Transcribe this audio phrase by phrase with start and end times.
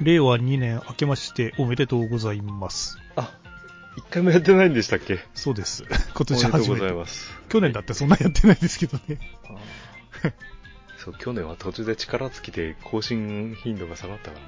[0.00, 2.98] 令和2年明けましておめでとうございます。
[3.16, 3.38] あ、
[3.96, 5.18] 一回もやってないんでしたっけ？
[5.34, 5.84] そうです。
[5.84, 6.92] 今お年めでとうござい初めて。
[6.94, 7.30] ます。
[7.48, 9.18] 去年だってそんなやってないですけどね。
[10.98, 14.38] そう、去年は途中で力尽きて更新頻度が下がったか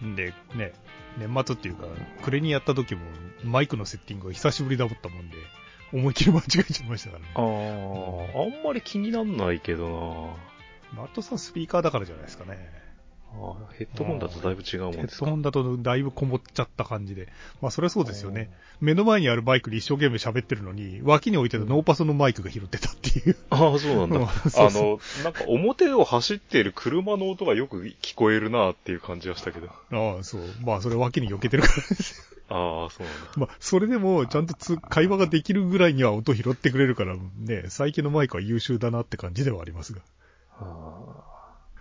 [0.00, 0.16] らね。
[0.16, 0.72] で、ね、
[1.18, 1.86] 年末っていうか、
[2.22, 3.00] 暮れにやった時も
[3.44, 5.36] マイクのセッティングが久しぶりだったもんで、
[5.92, 7.28] 思いっきり間違えちゃいましたからね。
[7.34, 7.44] ああ、あ
[8.46, 10.36] んまり気になんないけど
[10.94, 12.87] なマットさんスピーカーだからじゃないですかね。
[13.34, 17.28] あーヘッドホンだとだいぶ違うもんヘッドホンだとだいぶこもっちゃった感じで。
[17.60, 18.50] まあそれはそうですよね。
[18.80, 23.36] 目の前にあるマイクで一生懸命喋ってるのに、脇に置いてたノーパスのマイクが拾ってたっていう。
[23.50, 24.16] ああ、そうなんだ。
[24.16, 29.68] うんあそうそうの、なんか表を走っている車の音がよく聞こえるなっていう感じはしたけど。
[29.68, 30.42] ああ、そう。
[30.64, 32.24] まあそれ脇に避けてるからですよ。
[32.50, 33.30] ああ、そうなんだ。
[33.36, 40.00] まあそれでもちゃんとつ会話ができるぐらいには音拾ってくれるから、ね、最近のマイクは優秀だなって感じではありますが。
[40.60, 41.14] あ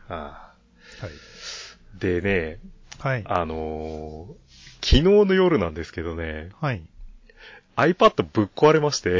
[0.09, 0.56] ああ
[1.01, 1.09] はい。
[1.09, 2.59] あでね、
[2.99, 3.23] はい。
[3.25, 4.47] あのー
[4.79, 6.81] 昨日の夜なんですけどね、はい。
[7.75, 9.19] iPad ぶっ壊れまして、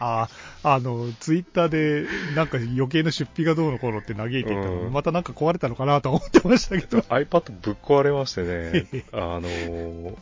[0.00, 0.28] あ
[0.64, 6.98] あ、あの、ツイッターで、なんか余計な出費がどうのこうのって嘆いていたの、うんまたなんか壊れたのかなと思ってましたけど。
[7.08, 10.16] iPad ぶっ壊れましてね、 あのー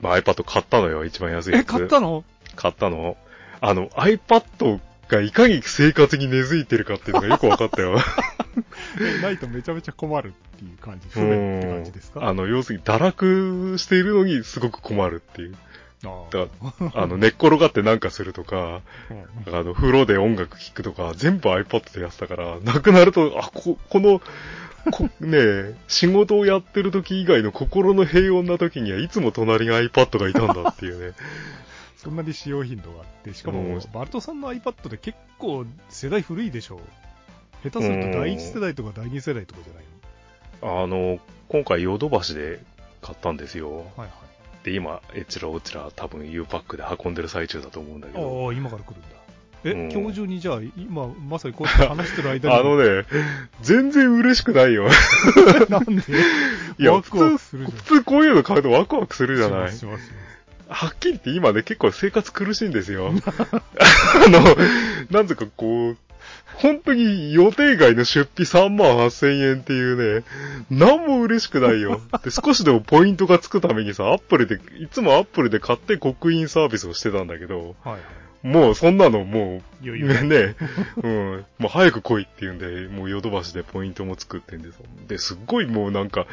[0.00, 1.60] まあ、iPad 買ったのよ、一番安いやつ。
[1.62, 2.24] え、買ったの？
[2.54, 3.16] 買ったの
[3.60, 7.98] あの、iPad がいかに生活に根付いてるかっていうのがよく分かったよ。
[9.00, 12.26] え ないとめちゃめちゃ困るっていう感じ、不便って感じですか？
[12.28, 15.56] あの、要するに堕落しているのにすごく困るっていう。
[16.02, 16.46] あだ
[16.94, 18.80] あの、寝っ転がってなんかするとか、
[19.46, 24.22] うんあの、風呂で音楽聴くとか、全部 iPad でやってたから、なくなると、あ、こ、この、
[24.90, 31.12] こ ねえ、仕事をやってる時以外の心の平穏な時にはいつも隣に iPad がいたんだっていうね。
[31.98, 36.80] そんなに使用頻度があって、しかもうん、バルトさんの iPad で結構世代古いでしょう。
[37.64, 42.60] 下手すると第一世代とか第二世代とかじゃないあの、今回ヨドバシで
[43.02, 43.68] 買ったんですよ。
[43.70, 44.64] のはいはい。
[44.64, 48.46] で、今、えちらおちら多分 U パックで運んでる最中だと思うんだけど。
[48.46, 49.06] ああ、今から来るんだ。
[49.62, 52.54] え、うん今日中にじゃあ、今、まさにこうやって話してる間に？
[52.56, 53.04] あのね、
[53.62, 54.88] 全然嬉しくないよ。
[55.68, 56.02] なんで？
[56.78, 57.36] いや、普通。
[57.38, 59.72] 普通こういうの買うとワクワクするじゃない？
[59.72, 60.30] しますします
[60.68, 63.12] はっきり言って今ね、結構生活苦しいんですよ。
[63.12, 64.40] あの、
[65.10, 65.96] なんとかこう、
[66.56, 70.24] 本当に予定外の出費3万8000円っていうね、
[70.70, 72.00] なんも嬉しくないよ。
[72.22, 78.00] で、少しでもポイントがつくためにさ、アップルで、いつもアップルで買って刻印サービスをしてたんだけど、はいはい。
[78.42, 80.56] もうそんなのもう、余裕ね、ね、
[81.02, 84.78] うん、もう早く来いって言うんで、もうヨドバシでポイントも作ってんです。
[85.08, 86.26] で、すっごいもうなんか、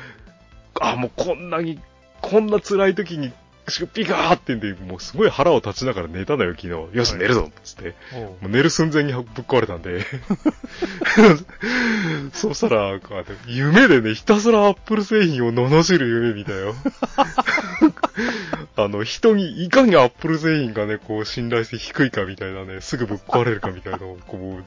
[0.79, 1.79] あ、もうこんなに、
[2.21, 3.33] こんな辛い時に
[3.69, 6.67] 出費がーってんで、もうすごい腹を立ちながら寝たのよ、昨日。
[6.69, 7.95] よし、はい寝るぞっつって。
[8.13, 10.05] もう寝る寸前にぶっ壊れたんで。
[12.33, 16.73] そしたら、こうやって夢でね、ひたすらアップル製品を罵る夢見たよ。
[18.77, 24.63] あの、人にいかにアップル製品がね、こう、信頼性低いかみたいなね、すぐぶっ壊れるかみたいなのを、こう、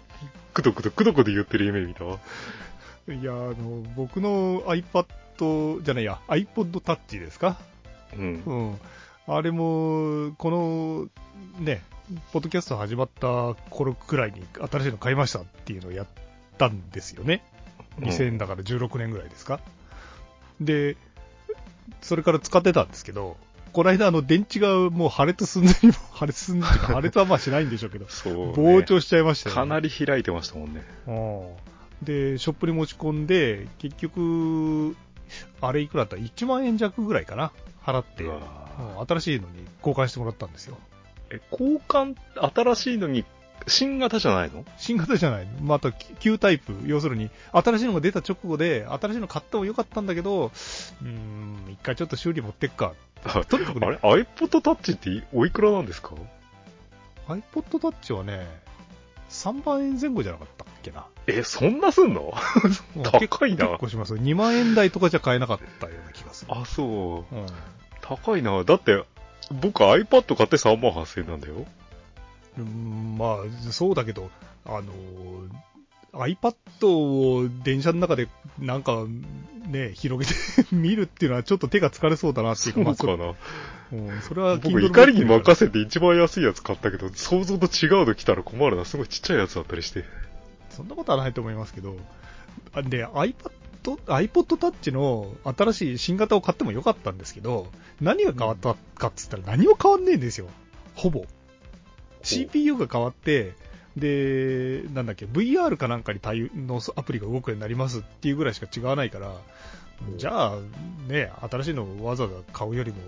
[0.53, 2.19] くどくどくどくど言ってる夢見たわ。
[3.09, 3.55] いや、あの、
[3.97, 7.57] 僕の iPad じゃないや、iPod Touch ですか？
[8.17, 8.43] うん。
[8.47, 8.81] うん。
[9.27, 11.09] あれも、この、
[11.65, 11.83] ね、
[12.33, 16.07] ポッドキャスト始まった頃くらいに新しいの買いましたっていうのをやっ
[16.59, 17.45] たんですよね。
[18.01, 19.61] 2000円だから16年ぐらいですか。
[20.61, 20.97] で、
[22.01, 23.37] それから使ってたんですけど、
[23.73, 28.53] この間あの電池がもう破裂寸前にも、 破裂寸前っていうか破裂はまあしないんでしょうけど、そう、ね。
[28.53, 29.61] 膨張しちゃいましたよ、ね。
[29.61, 30.83] かなり開いてましたもんね。
[31.07, 31.71] うん
[32.03, 34.97] で、ショップに持ち込んで、結局、
[35.61, 36.17] あれいくらだった？
[36.17, 37.53] ら1万円弱ぐらいかな？
[37.85, 38.25] 払って、
[39.09, 40.77] 新しいのに交換してもらったんですよ。
[41.31, 42.17] え、交換、
[42.55, 43.25] 新しいのに、
[43.67, 44.65] 新型じゃないの？
[44.79, 45.47] 新型じゃない。
[45.63, 46.75] また、旧タイプ。
[46.87, 52.95] 要するに、新しいのが出た直後で、新しいの買ってもよかったんだけど、うーん、一回ちょっと修理持ってっか。
[53.25, 56.13] あとにかくねあれ ?iPod Touch っておいくらなんですか
[57.29, 57.43] ？iPod
[57.79, 58.47] Touch はね、
[59.31, 61.07] 3万円前後じゃなかったっけな。
[61.27, 62.35] え、そんなすんの？
[63.03, 64.15] 高いな結構します。
[64.15, 66.53] 2万円台とかじゃ買えなかったような気がする。
[66.53, 67.35] あ、そう。
[67.35, 67.47] うん。
[68.03, 68.63] 高いな。
[68.65, 69.05] だって、
[69.53, 71.65] 僕 iPad 買って3万8000円なんだよ。
[72.59, 74.31] うんまあ、そうだけど、
[74.67, 74.93] あの、
[76.13, 76.55] iPad
[76.87, 78.29] を電車の中で
[78.59, 79.07] なんか
[79.67, 83.35] ね、広げて見るっていうのはちょっと手が疲れそうだなっていうか、まあそうかな。
[83.91, 88.85] そうん、それは僕怒りに任せて一番安いやつ買ったけど、想像と違うの来たら困るな。
[88.85, 90.05] すごいちっちゃいやつだったりして。
[90.71, 91.97] そんなことはないと思いますけど、
[92.73, 93.35] あで、iPad、
[93.83, 97.69] iPod Touch の新しい新型を買ってもよかったんですけど、
[98.01, 100.49] 何が変わったかっつったら何も変わんねえんですよ。
[100.95, 101.25] ほぼ。
[102.23, 103.55] CPU が変わって、
[103.97, 109.35] で、なんだっけ、VR かなんかに対応のアプリが動くようになりますっていうぐらいしか違わないから、
[110.17, 110.59] じゃあ、
[111.09, 112.99] ね、新しいのをわざわざ買うよりも、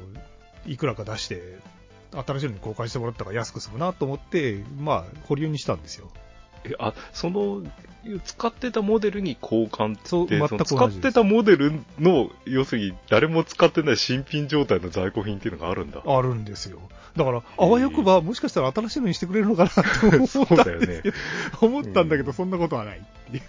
[0.67, 1.59] いくらか出して、
[2.13, 6.11] 新しいのに交換してもらった方が安く済むなと思って、まあ、保留にしたんですよ。
[6.65, 7.63] え、あ、その、
[8.25, 10.75] 使ってたモデルに交換って、そう、全く同じです。
[10.75, 16.03] 使ってたモデルの、要するに誰も使ってない新品状態の在庫品っていうのがあるんだ。
[16.05, 16.81] あるんですよ。
[17.17, 21.17] だから、あわよくば、もしかしたら新しいのにしてくれるのかなと思そうっただよねんですけど、
[21.67, 23.43] 思ったんだけど、そんなことはないっていう。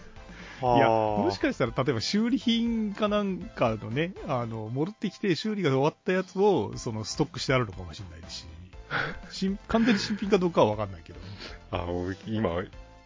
[0.64, 8.46] いや、もしかかしたら、例えば修理品かなんかのね、あの、戻ってきて修理が終わったやつを、その、ストックしてあるのかもしれないし、
[9.30, 11.20] 新完全に新品かどうかはわかんないけど。
[11.72, 12.64] あ、俺今、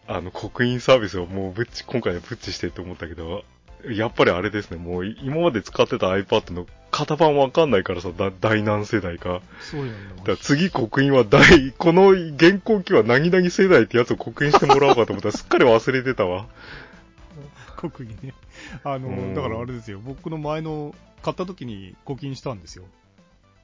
[0.08, 3.44] あの、刻印サービスをもうぶっち、今回はぶっちしてって思ったけど、
[3.86, 9.42] やっぱりあれですね、もう今まで使ってた iPad の型番わかんないからさ、だ第何世代か。
[9.60, 16.46] そういうのだ次刻印は第、この現行機は何々世代ってやつを刻印してもらおうかと思ったら すっかり忘れてたわ。
[17.76, 18.34] 国技ね。
[18.84, 22.84] あうんの、だからあれですよ、僕の前の、買った時に募金したんですよ。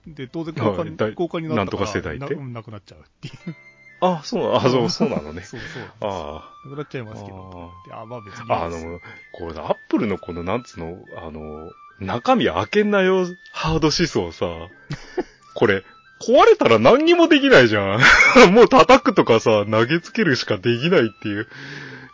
[0.07, 3.55] で、当然交換に、なったからなんとか世代ってななくなっちゃうっていう。
[4.01, 5.43] あ、そう、あ、そう、そうなのね。
[5.45, 5.83] そうそう。
[6.01, 7.73] あなくなっちゃいますけど。
[7.87, 7.89] あ。
[7.89, 8.69] であ、まあ別にあ。
[8.69, 9.01] の、
[9.33, 11.71] これ、アップルのこの、なんつうの、あの、
[12.01, 14.47] 中身開けんなよ、ハード思想さ、
[15.55, 15.85] これ、
[16.21, 18.01] 壊れたら何にもできないじゃん。
[18.55, 21.49] もう叩くとかさ、投げつけるしかできないっていう。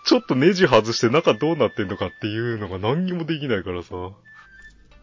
[0.06, 3.94] ちょっとネジ外して中どうなってんのかっていうのが何にもできないからさ。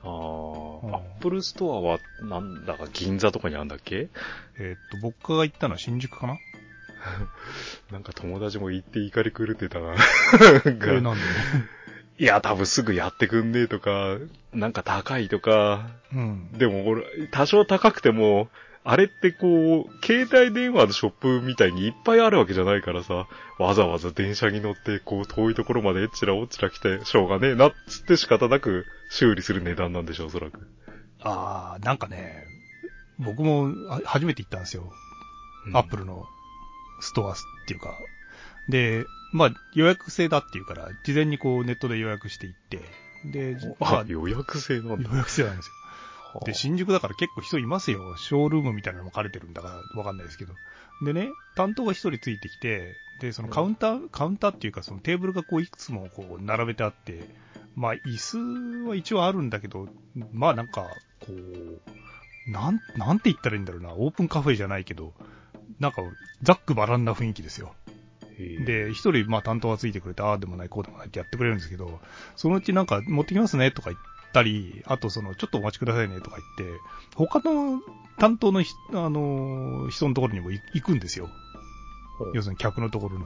[0.04, 4.10] ああ、うんアップルストアは、なんだか銀座とかにあるんだっけ？
[4.60, 6.38] えーっと、僕が行ったのは新宿かな？
[7.92, 9.94] なんか友達も行って怒り狂ってたな。
[10.66, 11.22] えー、なんで？
[12.20, 14.18] いや、多分すぐやってくんねえとか、
[14.52, 16.52] なんか高いとか、うん。
[16.54, 18.50] でも俺、多少高くても、
[18.84, 23.28] あれってこう、携帯電話のショップみたいにいっぱいあるわけじゃないからさ、
[23.60, 30.68] わざわざ電車に乗って、こう、遠いところまでえっちらおっちら来て、しょうがねえなっつって仕方なく修理する値段なんでしょう、おそらく。
[31.22, 32.46] あー、なんかね、
[33.20, 34.92] 僕もあ初めて行ったんですよ。
[35.74, 36.26] アップルの
[37.00, 37.36] ストアっ
[37.68, 37.98] ていうか。
[38.70, 42.82] で、まあ予約制だっていうから、事前にこうネットで予約して行って、
[43.26, 45.10] で、じまあ、予約制なんだ。
[45.10, 45.74] 予約制なんですよ。
[46.46, 48.16] で、新宿だから結構人いますよ。
[48.18, 50.54] ショールームみたいなのも借りてるんだからわかんないですけど。
[51.04, 57.28] でね、担当が一人ついてきて、で、そのカウンター、カウンターっていうかそのテーブルがこういくつもこう並べてあって、
[57.76, 58.18] まあ椅
[58.84, 59.88] 子は一応あるんだけど、
[60.32, 60.88] まあなんか、
[61.20, 65.14] こう、なん、なんて言ったらいいんだろうな、オープンカフェじゃないけど、
[65.80, 66.02] なんか、
[66.44, 67.74] ざっくばらんな雰囲気ですよ。
[68.66, 72.00] で、一人、まあ担当がついてくれて、ああでもない、こうでもないってやってくれるんですけど、
[72.36, 74.02] そのうちなんか、持ってきますねとか言っ
[74.34, 76.80] たり、あとその、ちょっとお待ちくださいねとか言って、
[77.16, 77.82] 他の
[78.18, 81.30] 担当のひ、あのー人のところにもい行くんですよ。
[82.34, 83.26] 要するに客のところに。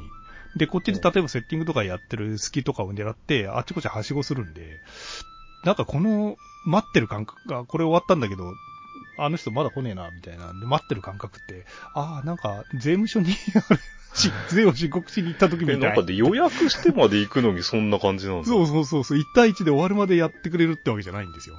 [0.55, 4.79] で、こっちで例えばセッティングとかやってる隙とかを狙って、あっちこっちはしごするんで、
[5.63, 8.53] なんかこの、待ってる感覚が、これ終わったんだけど、
[9.23, 10.53] あの人まだ来ねえな、みたいな。
[10.53, 13.27] で、待ってる感覚って、ああ、なんか、税務署に、
[14.49, 18.47] 税を申告しに行った時みえ、たいなんかで予約してまで行くのにそんな感じなんだ。
[18.47, 21.55] そうそうそうそう、1対1で終わるまでやってくれるってわけじゃないんですよ。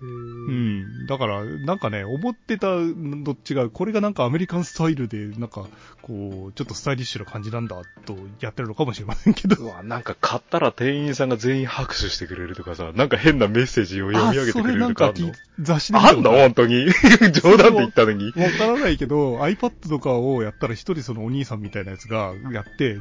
[0.00, 1.06] うん。
[1.06, 3.70] だから、なんかね、思ってたのと違う。
[3.70, 5.66] これがなんかアメリカンスタイルで、なんか、
[6.02, 9.56] こう、ちょっとスタイリッシュな感じなんだ、とやってるのかもしれませんけど。
[9.56, 15.14] うわ、なんか買ったら店員さんが全員拍手してくれるとかさ、なんか変なメッセージを読み上げてくれるとかあんの？
[15.14, 16.30] あそれなんか雑誌で見あんの？
[16.32, 16.86] 本当に？
[17.32, 18.26] 冗談で言ったのに？
[18.36, 23.00] わからないけど、iPad とかをやったら一人そのお兄さんみたいなやつがやって、で、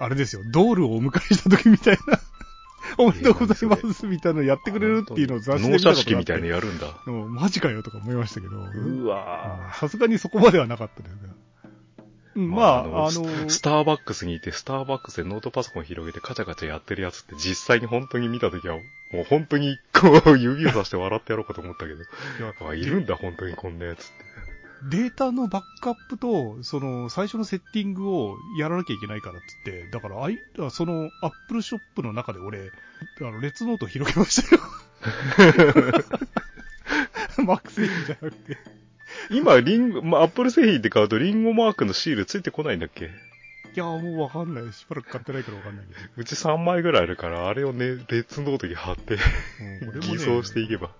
[0.00, 2.18] あれですよ、ドールをお迎えした時みたいな、
[2.98, 6.86] おめでとうございますみたいなのやってくれるっていうのを雑誌で納見たこと式みたいやるんだ。
[7.06, 11.34] うんマジかよとか思いましたけど、うわうんさすがにそこまではなかったですが。
[12.36, 18.74] うんまあ、あの、ススターバックスにいて、スターバックスでノートパソコン広げてカチャカチャやってるやつって実際に本当に見たときは、
[19.12, 22.06] もう本当にこう指をさして笑ってやろうかと思ったけど、い
[22.40, 24.33] やあいるんだ本当にこんなやつって。
[24.90, 30.38] データのバックアップと、その、最初のセッティングをやらなきゃいけないからっつって、だから、あい、
[30.70, 32.70] その、アップルショップの中で俺、
[33.20, 34.62] あの、レッツノートを広げましたよ。
[37.46, 38.58] マック製品じゃなくて。
[39.30, 43.06] 今、リンゴ、まあ、アップル製品って買うとリンゴマークのシールついてこないんだっけ？
[43.06, 44.72] いや、もうわかんない。
[44.72, 45.98] しばらく買ってないからわかんないけど。
[46.16, 49.18] うち3枚ぐらいあるから、あれをね、レッツノートに貼って、
[50.00, 50.90] 偽装していけば。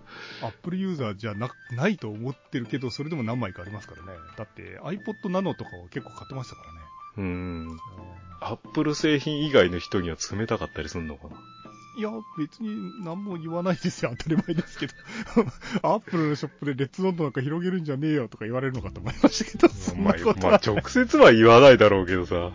[0.44, 4.08] アップルユーザーじゃな、ないと思ってるけど、それでも何枚かありますからね。
[4.36, 6.78] だって iPod Nano とかは結構買ってましたからね。
[7.16, 7.78] うーん。
[8.40, 11.36] アップル製品以外の人には冷たかったりすんのかな？
[11.96, 14.92] いや、別に何も言わないですよ、当たり前ですけど。
[15.82, 22.50] アップルのショップでレッツノートなんか広げるんじゃねえよとか言われるのかと思いましたけど、そんまあ、なことはまあ、直接は言わないだろうけどさ。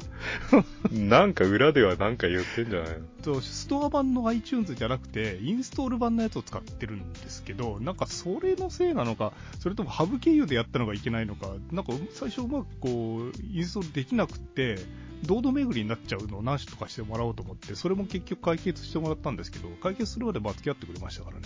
[0.92, 3.06] なんか裏ではなんか言ってんじゃないの？
[3.20, 14.78] とストア版の iTunes じゃなくて、インストール版のやつを使ってるんですけど、なんかそれのせいなのか、それともハブ経由でやったのがいけないのか、なんか最初うまくこう、インストールできなくって、
[15.26, 21.44] 堂々巡りになっちゃうのを何とかしてもらおうと思って、それも結局解決してもらったんですけど、解決するまでまあ付き合ってくれましたからね。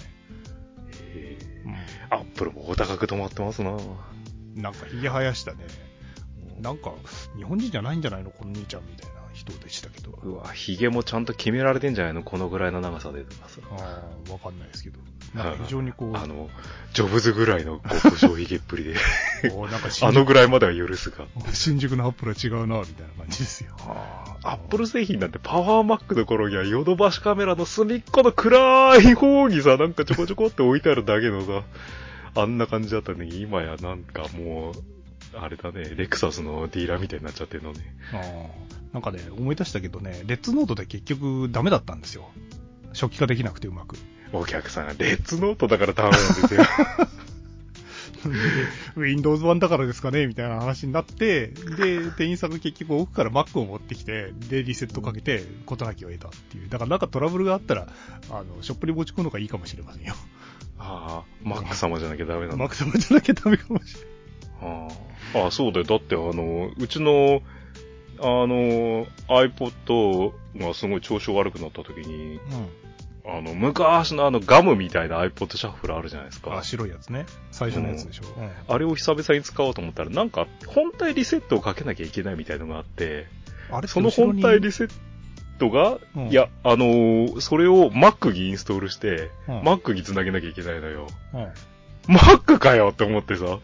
[1.15, 3.71] えうーアップルもお高く止まってますな。
[3.71, 3.79] ん。
[4.55, 5.65] なんかひげ生やしたね。
[6.61, 6.93] なんか、
[7.35, 8.29] 日本人じゃないんじゃないの？
[8.29, 10.11] この兄ちゃんみたいな人でしたけど。
[10.23, 12.23] うわ、髭もちゃんと決められてんじゃないの？
[12.23, 13.59] このぐらいの長さでとかさ。
[13.71, 14.99] ああ、わかんないですけど。
[15.33, 16.49] なんか非常にこう、あの、
[16.93, 18.95] ジョブズぐらいの極小髭っぷりで。
[20.01, 21.25] あのぐらいまでは許すが。
[21.51, 23.75] 新宿のアップルは違うな、みたいな感じですよ。
[24.43, 31.63] アップル製品なんてパワーマックの頃にはヨドバシカメラの隅っこの暗い方にさ、なんかちょこちょこって置いてあるだけのさ、
[32.35, 34.73] あんな感じだったのに、今やなんかもう、
[35.35, 37.79] あれだね、レクサスのディーラーみたいになっちゃってるのね。
[38.13, 38.21] ああ
[38.93, 42.29] なんかね、思い出したけどね、レッツノートで結局ダメだったんですよ。
[42.93, 43.97] 初期化できなくてうまく。
[44.31, 46.63] お客さんがレッツノートだからダメなんですよ。
[48.23, 56.69] で Windows 版だからですかねみたいな話になって、で、店員さんが結局奥から Mac を持ってきて、で、リセットかけて、事なきを得たっていう。
[56.69, 57.87] だからなんかトラブルがあったら、
[58.29, 60.13] あの、ショップに持ち込むのがいいかもしれませんよ。
[60.77, 62.65] ああ、マック様じゃなきゃダメなんだ。
[62.65, 64.13] Mac 様じゃなきゃダメかもしれない。
[65.35, 65.85] ああ、そうだよ。
[65.85, 67.41] だってあの、うちの、
[68.19, 72.39] あの、iPod がすごい調子悪くなった時に、
[73.25, 76.53] あの、昔のあのガムみたいな iPod シャッフルあるじゃないですうん。
[76.53, 76.63] あ、か。
[76.63, 77.25] 白いやつね。
[77.51, 78.23] 最初のやつでしょ。
[78.37, 83.27] うんあれを久々に使おうと思ったら、なんか、本体リセットをかけなきゃいけないみたいのがあって、
[83.71, 84.91] あれその本体リセッ
[85.57, 91.07] トが、うんいや、あのーそれを Mac にインストールして、うん Mac につなげなきゃいけないのよ。
[91.33, 92.13] うん。
[92.15, 93.59] Mac かよって思ってさ、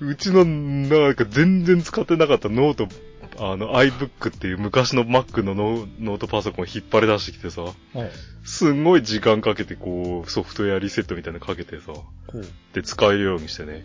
[0.00, 2.86] うちの、なんか全然使ってなかったノート、
[3.42, 7.74] あの iBook っていう昔の Mac のノノートパソコン引っ張り出してきてさ、うん。
[8.44, 11.92] すんごい時間かけてこう、ソフトウェアリセットみたいなのかけてさ。
[12.74, 13.82] で使えるようにしてね、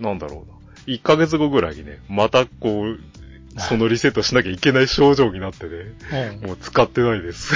[0.00, 0.58] なんだろうな。
[0.86, 2.98] 1ヶ月後ぐらいにね、またこう、
[3.60, 5.92] そのリセットしなきゃいけない症状になってね、
[6.40, 7.54] うんもう使ってないです。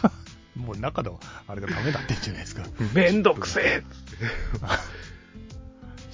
[0.56, 1.18] もう中の、
[1.48, 2.64] あれがダメだってんじゃないですか。
[2.92, 3.82] めんどくせえ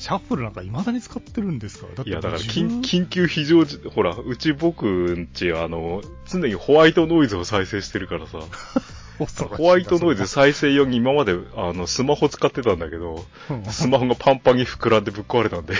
[0.02, 1.86] シャッフルなんか未だに使ってるんですか？
[1.94, 8.38] だっていや、だから、緊緊急非常時、ほら、うち僕んち、あの、常にホワイトノイズを再生してるからさ、
[9.56, 13.24] ホワイトノイズ再生用に今まで、あの、スマホ使ってたんだけど、
[13.70, 15.74] スマホがパンパンに膨らんでぶっ壊れたんで、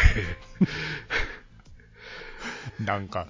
[2.84, 3.26] なんか、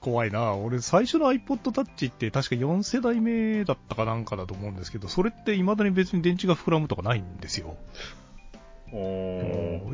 [0.00, 0.54] 怖いな。
[0.54, 7.76] 俺、最初の iPod Touch って確か4世代目だったかなんかだと思うんですけど、それって未だに別に電池が膨らむとかないんですよ。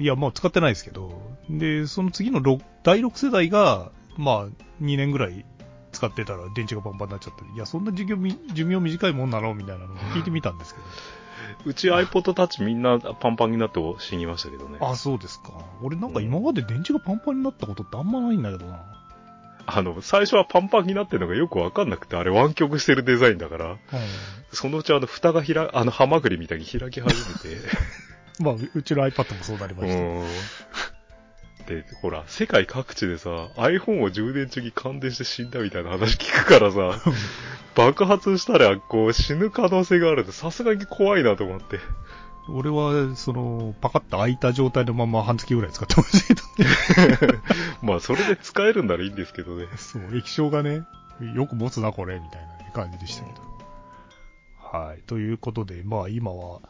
[0.00, 1.10] いや、まあ使ってないですけど。
[1.48, 4.46] で、その次の6第6世代が、まあ
[4.82, 5.44] 2年ぐらい
[5.92, 9.54] 使ってたら電池がパンパンになっちゃって、いや、そんな寿命寿命短いもんなの？
[9.54, 10.86] みたいなのを聞いてみたんですけど。
[11.64, 14.78] うち iPod Touch みんなパンパンになって死にましたけどね。
[14.80, 15.52] あ、そうですか。
[15.82, 18.80] 俺なんか今まで電池がパンパンになったことってあんまないんだけどな。
[19.66, 23.78] あの、最初はパンパンになってるのがよくわかんなくて、あれ湾曲してるデザインだから、うん。
[24.52, 27.14] そのうちあの、蓋が開、あの、ハマグリみたいに開き始
[27.46, 27.56] めて、
[28.40, 29.98] まあ、うちの iPad もそうなりました。
[29.98, 30.26] うん。
[31.66, 37.00] で、ほら、世界各地でさ、iPhone を充電中に感電して死んだみたいな話聞くからさ、
[37.76, 41.78] 爆発したら、こう、死ぬ可能性があるって、さすがに怖いなと思って。
[42.48, 47.38] 俺は、その、パカッと開いた状態のまま半月ぐらい使ってましたけど、
[47.82, 49.66] まあ、それで使えるんならいいんですけどね。
[49.76, 50.82] そう、液晶がね、
[51.34, 53.50] よく持つな、これ、みたいな感じでしたけど。
[54.78, 55.02] はい。
[55.02, 56.60] ということで、まあ今は、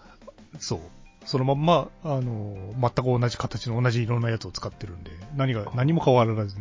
[0.58, 0.80] そう、
[1.24, 6.56] そのまんま、あの、全く同じ形の同じ色のやつを使ってるんで、何が、何も変わらず、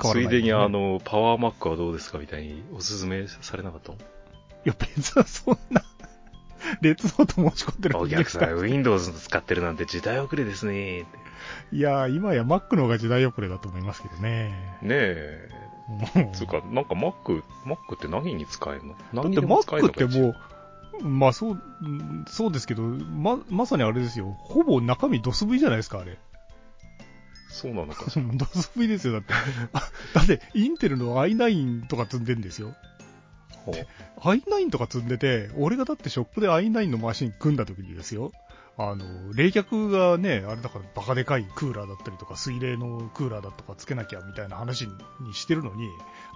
[0.00, 3.98] 変わらない、ついでにあ、の、パワーマックはどうですかみたいにおすすめされなかったの？
[3.98, 4.00] い
[4.64, 5.82] や、別はそんな、
[6.80, 11.04] レッツノート持ち込んでるお客さん、Windows 使ってるなんて時代遅れですね。
[11.72, 14.50] いや、今や Mac の方が時代遅れだと思いますけどね。
[14.82, 15.50] ねえ。
[16.32, 18.90] つうか、なんか Mac、Mac って何に使えるの？
[18.90, 20.36] だって何に使える Mac のかってもう、
[21.02, 24.36] まあそう、うんそうですけど、ま、まさにあれですよ。
[24.40, 26.18] ほぼ中身ドス V じゃないですか、あれ。
[27.50, 28.04] そうなのか。
[28.34, 29.34] ドス V ですよ、だって。
[29.72, 32.74] あだって、インテルの i9 とか積んでんですよ。
[33.64, 33.86] ほう
[34.20, 38.32] i9 とか積んでて、俺がだってショップで i9 のマシン組んだ時にですよ。
[38.80, 39.04] あの、
[39.34, 44.86] 冷却がね、あれだからバカでかいクーラーだったりとか、水冷のクーラーだとかつけなきゃみたいな話
[45.20, 45.90] にしてるのに、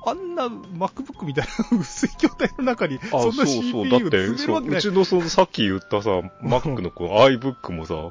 [0.04, 3.88] あんな MacBook みたいな薄い筐体の中に、あ、そんなそうそう。
[3.88, 4.82] だ CPU って、積めるわけなうい。
[4.82, 6.10] ちのそのさっき言ったさ、
[6.42, 8.10] Mac のこの iBook もさ、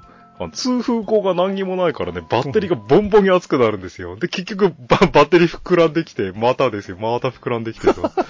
[0.53, 4.15] 通風口が何にもないからね、バッテリーがボンボンに熱くなるんですよ。
[4.15, 8.13] で、結局バ、バッテリー膨らんできて、またですよ、また膨らんできてさ。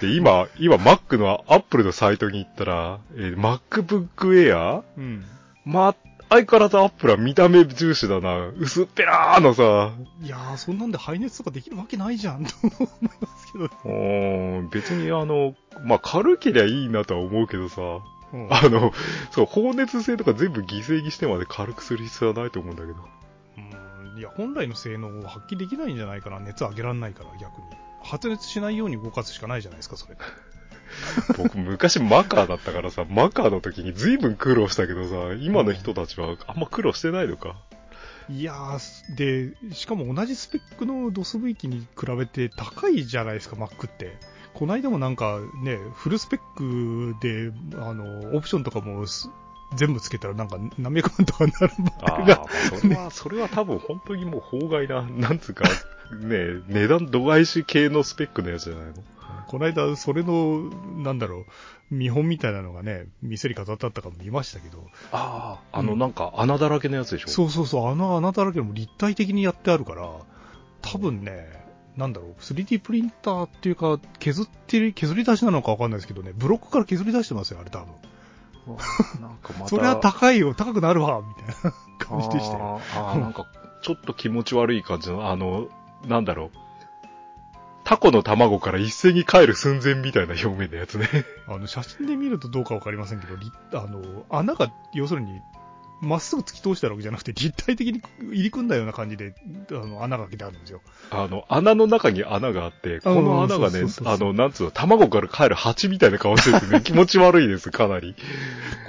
[0.00, 4.82] で、今、今 Mac の Apple のサイトに行ったら、えー MacBook Air?
[4.96, 5.24] うん。
[5.64, 5.94] ま、
[6.30, 8.48] 相変わらず Apple は見た目重視だな。
[8.58, 13.64] 薄っぺらーのさ、いやー、そんなんで排熱とかできるわけないじゃん、 と思いますけど。
[13.64, 17.80] うーん別にあの、まあ、軽けりゃいいなとは思うけどさ、
[18.32, 18.92] うんあの、
[19.30, 22.98] そう、放熱性とか全部犠牲にしてまで軽くする必要はないと思うんだけど。
[23.56, 27.87] うんいや、本来の性能を発揮できないんじゃないかな、熱上げられないから、逆に。
[28.02, 30.16] 発熱しないように動かすしかないじゃないですか、それ。
[31.36, 37.56] 僕、昔マカーだったからさ、マカーの時に随分苦労したけどさ、今の人たちはあんま苦労してないのか？
[38.30, 44.16] いやー、で、しかも同じスペックの DOSV 機に比べて高いじゃないですか、Mac って。
[44.54, 49.30] この間もなんかね、フルスペックで、あの、オプションとかもす
[49.74, 52.44] 全部つけたらなんか何百万とかになるばっかりが。
[52.80, 58.94] それは、それは多分本当にもう法外な、 なんつうか、ね値段度外視系のスペックのやつじゃないの？
[59.46, 60.70] この間、それの、
[61.02, 61.46] なんだろ
[61.90, 67.28] う、見本みたいなのがね、店に飾ってあったから見ましたけど、ああ、あのうんなんか穴だらけのやつでしょ？
[67.28, 70.10] そうそうそう、あの穴だらけでも立体的にやってあるから、
[70.82, 71.46] 多分ね、
[71.96, 77.86] なんだろう、3D プリンターっていうか、削ってる、削り出しなのかわかんないですけどね、ブロックから削り出してますよ、あれ多分。
[79.20, 79.68] なんかまた。
[79.68, 82.80] それは高いよ、高くなるわ、みたいな感じでしたよ。
[82.94, 83.46] なんか、
[83.82, 85.68] ちょっと気持ち悪い感じの、あの、
[86.06, 86.50] なんだろう。
[87.84, 91.08] タコの卵から一斉に帰る寸前みたいな表面のやつね。
[91.46, 95.40] あの、写真で見るとどうかわかりませんけど、立あの、穴が、要するに、
[96.00, 99.34] まっすぐ突き通してあるわけじゃなくて、立体的に入り組んだような感じで、
[99.70, 100.80] あの、穴が開けてあるんですよ。
[101.10, 108.14] あの、穴の中に穴があって、この穴がねあの、なんつうの、卵から帰る蜂みたいな顔しててね、 気持ち悪いです、かなり。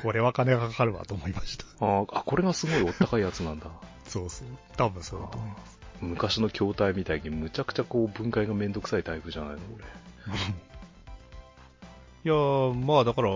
[0.04, 1.66] これは金がかかるわと思いました。
[1.80, 3.68] あーあ、これがすごいお高いやつなんだ。
[4.08, 4.48] そうそう。
[4.78, 5.80] 多分そうだと思います。
[6.02, 9.86] 昔の筐体みたいにむちゃくちゃこう分解がめんどくさいタイプじゃないの俺。
[12.26, 13.30] いやー、まあだから、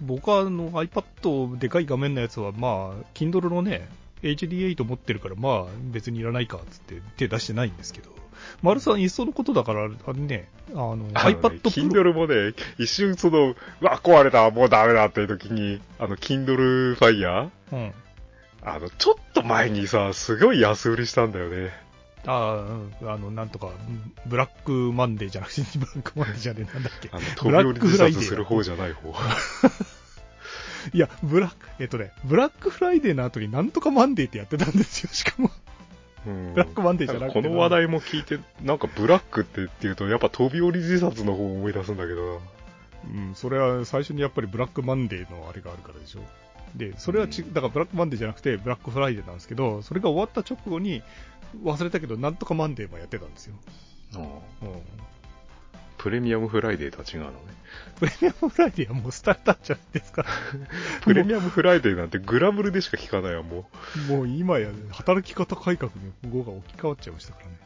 [0.00, 3.88] 僕はあの iPad でかい画面のやつは、まあ、Kindle のね、
[4.22, 8.10] HD8 持ってるから、まあ別にいらないかっつって手出してないんですけど、
[8.62, 17.50] 丸さん、いっそのことだから、あれね、あの、iPad Kindle もね、一瞬その、うわ、壊れた、もうダメだっていう時に、あの、Kindle Fire?
[17.72, 17.92] うん。
[18.62, 21.83] あの、ちょっと前にさ、すごい安売りしたんだよね。
[22.26, 23.70] ああ、うんあの、なんとか、
[24.26, 27.16] ブラックマンデーじゃなくて、ブラックマンデーじゃねえ、なんだっけあ。
[27.18, 29.12] の、飛び降り自殺する方じゃない方。
[30.92, 35.50] いや、ブラック、えっとね、ブラックフライデーの後になんとかマンデーってやってたんですよ、しかも。
[36.26, 42.40] うんブラックマンデーじゃなくてこの話題も聞いて、なんかブラックってっていうと、やっぱ飛び降り自殺の方を思い出すんだけど
[43.12, 46.20] うん、それは最初にやっぱりブラックマンデーのあれがあるからでしょ。
[46.74, 51.02] で、それはち、うだからブラックマンデーじゃなくて、ブラックフライデーなんですけど、それが終わった直後に、
[51.62, 53.54] 忘れたけど、なんとかマンデーもやってたんですよ。
[55.98, 57.36] プレミアムフライデーとは違うのね。
[57.96, 60.26] プレミアムフライデーはもうスターターじゃないですか。
[61.02, 63.70] プレミアムフライデーなんてグラブルでしか聞かないわ、も
[64.10, 64.12] う。
[64.12, 67.64] もう今や、働き方改革に語が置き換わっちゃいましたからね。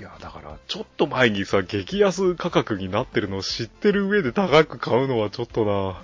[0.00, 6.02] いや、だから、ちょっと前にさ、激安価格になってるのを知ってる上で高く買うのはちょっとな。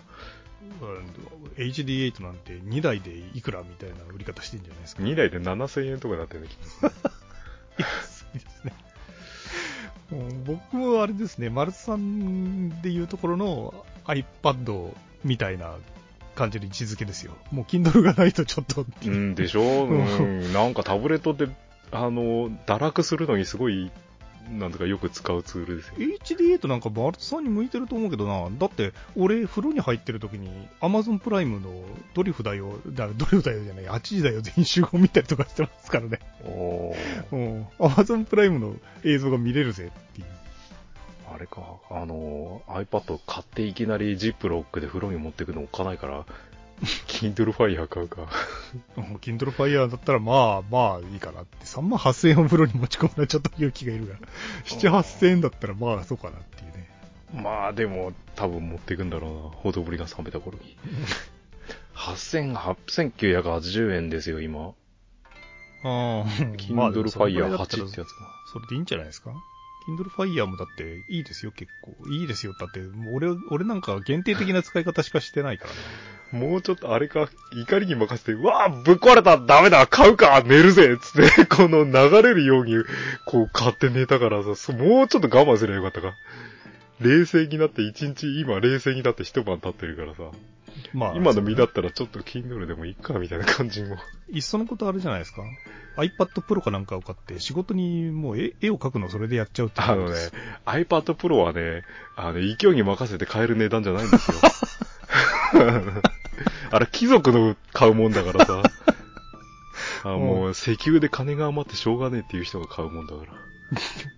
[1.58, 5.02] うん、HD8 なんて2台でいくらみたいな売り方してんじゃないですか。
[5.02, 6.92] 2台で7000円とかなってるね、きっと
[7.78, 8.72] 安いですね。
[10.10, 14.92] もう僕もあれですね、丸さんでいうところの iPad
[15.24, 15.74] みたいな
[16.36, 17.32] 感じの位置づけですよ。
[17.50, 19.16] もう Kindle がないとちょっとっていうう。
[19.16, 20.52] んでしょうん。
[20.54, 21.48] なんかタブレットで、
[21.90, 23.90] あの、堕落するのにすごい、
[24.50, 25.94] なんとかよく使うツールですよ。
[25.98, 28.48] HD8 なんか丸さんに向いてると思うけどな。
[28.58, 31.70] だって、俺、風呂に入ってる時に Amazon プライムの
[32.14, 36.20] ドリフだよ、だドリフだよじゃない、8時だよ全員集合見たりとかしてますからね。
[36.44, 37.64] おーうん。
[37.78, 40.26] Amazon プライムの映像が見れるぜっていう。
[41.32, 46.24] あれか、あの、iPad 買っていきなりジップロックで風呂に持ってくの置かないから、
[47.08, 48.28] Kindle Fire 買うか。
[48.96, 51.64] うん Kindle Fire だったらまあまあいいかなって。
[51.64, 54.14] 3万8000円を風呂に持ち込むのはちょっと勇気がいるが。
[54.66, 56.88] 7、8000円だったらまあそうかなっていうね。
[57.42, 59.38] まあでも、多分持っていくんだろうな。
[59.62, 60.76] ほどぶりが冷めた頃に。
[61.94, 64.60] 8000、8980円ですよ、今。
[64.62, 64.72] あ
[65.84, 66.24] あ、
[66.56, 68.06] Kindle Fire 8ってやつが。
[68.52, 69.30] それでいいんじゃないですか？
[69.86, 71.94] Kindle Fire もだっていいですよ、結構。
[72.10, 72.54] いいですよ。
[72.58, 72.80] だって、
[73.12, 75.76] 俺、俺なんか限定的な使い方しかしてないからね。
[76.32, 82.74] もうちょっとあれか、怒りに任せて、うわぁぶっ壊れたダメだ買うか寝るぜつって、 この流れるように、
[83.24, 86.14] こう買って寝たからさ、もうちょっと我慢すればよかったか。
[87.00, 90.24] 冷静になって一日、今冷静になって一晩経ってるからさ、
[90.92, 93.96] まあ、今の身だったらちょっと Kindle でもいいか、みたいな感じも。
[94.30, 95.42] いっそのことあれじゃないですか。
[95.96, 100.14] iPad Pro かなんかを買って、仕事にもう絵絵を描くのをそれでやっちゃうってあのね、
[100.66, 101.84] iPad Pro はね、
[102.16, 104.36] あの、勢いに任せて買える値段じゃないんですよ。
[106.70, 108.62] あれ、貴族の買うもんだからさ。
[110.04, 113.32] あもう、石油で金が余ってしょうがねえっていう人が買うもんだから。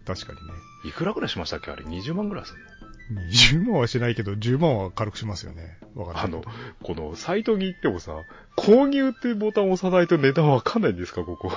[0.07, 0.55] 確かにね。
[0.85, 1.71] いくらぐらいしましたっけ？
[1.71, 2.67] あれ、20万ぐらいするの？
[3.13, 5.79] 20万はしないけど、10万は軽くしますよね。
[5.95, 8.13] わかんないけどあの、この、サイトに行ってもさ、
[8.57, 11.51] 購入ってボタンを押さないと値段わかんないんですか、ここ。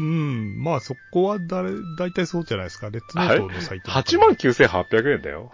[0.00, 0.62] うん。
[0.62, 2.90] まあそこはだれ、大体そうじゃないですか。
[2.90, 3.90] レッツノートのサイト。
[3.90, 5.52] 89,800円だよ。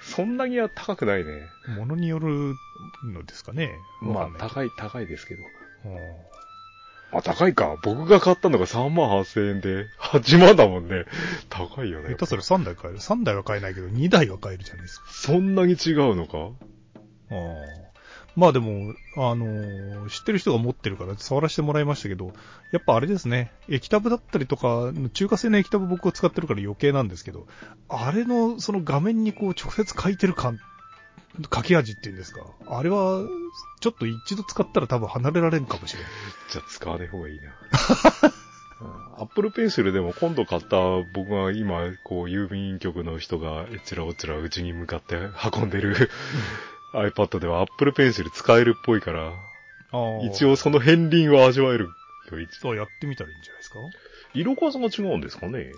[0.00, 1.32] そんなには高くないね。
[1.76, 2.54] ものによる
[3.04, 3.70] のですかね。
[4.00, 5.42] まあ高い、高いですけど。
[7.10, 7.76] あ、高いか。
[7.82, 11.04] 僕が買ったのが3万8000円で、8万だもんね。
[11.48, 12.16] 高いよね下。
[12.16, 13.00] 手する3台買える。
[13.00, 15.06] 3台は買えないけど、2台は買えるじゃないですか。
[15.10, 16.50] そんなに違うのか？
[17.30, 17.88] ああ
[18.36, 22.32] まあでも、あのー知ってる人が持ってるから触らせてもらいましたけど、
[22.72, 27.48] やっぱあれですね、液タブだったりとか、中華製の液タブ僕を使ってるから余計なんですけど、
[27.88, 30.60] あれのその画面にこう直接書いてる感、
[31.54, 32.40] 書き味っていうんですか？
[32.68, 33.24] あれは、
[33.80, 36.10] ちょっと一度使ったら多分離れられんかもしれない。
[36.50, 37.54] じゃあ使わない方がいいな。
[39.18, 40.76] アップルペンシルでも今度買った
[41.12, 45.16] 僕が今、こう、郵便局の人がえちらおちらうちに向かって
[45.54, 46.10] 運んでる
[46.94, 49.32] iPad ではアップルペンシル使えるっぽいから、
[50.22, 50.52] 一応。
[50.52, 51.90] 応その片鱗は味わえる
[52.30, 52.40] よ。
[52.40, 53.78] 一そうやってみたらいいんじゃないですか？
[54.34, 55.72] 色数が違うんですかね？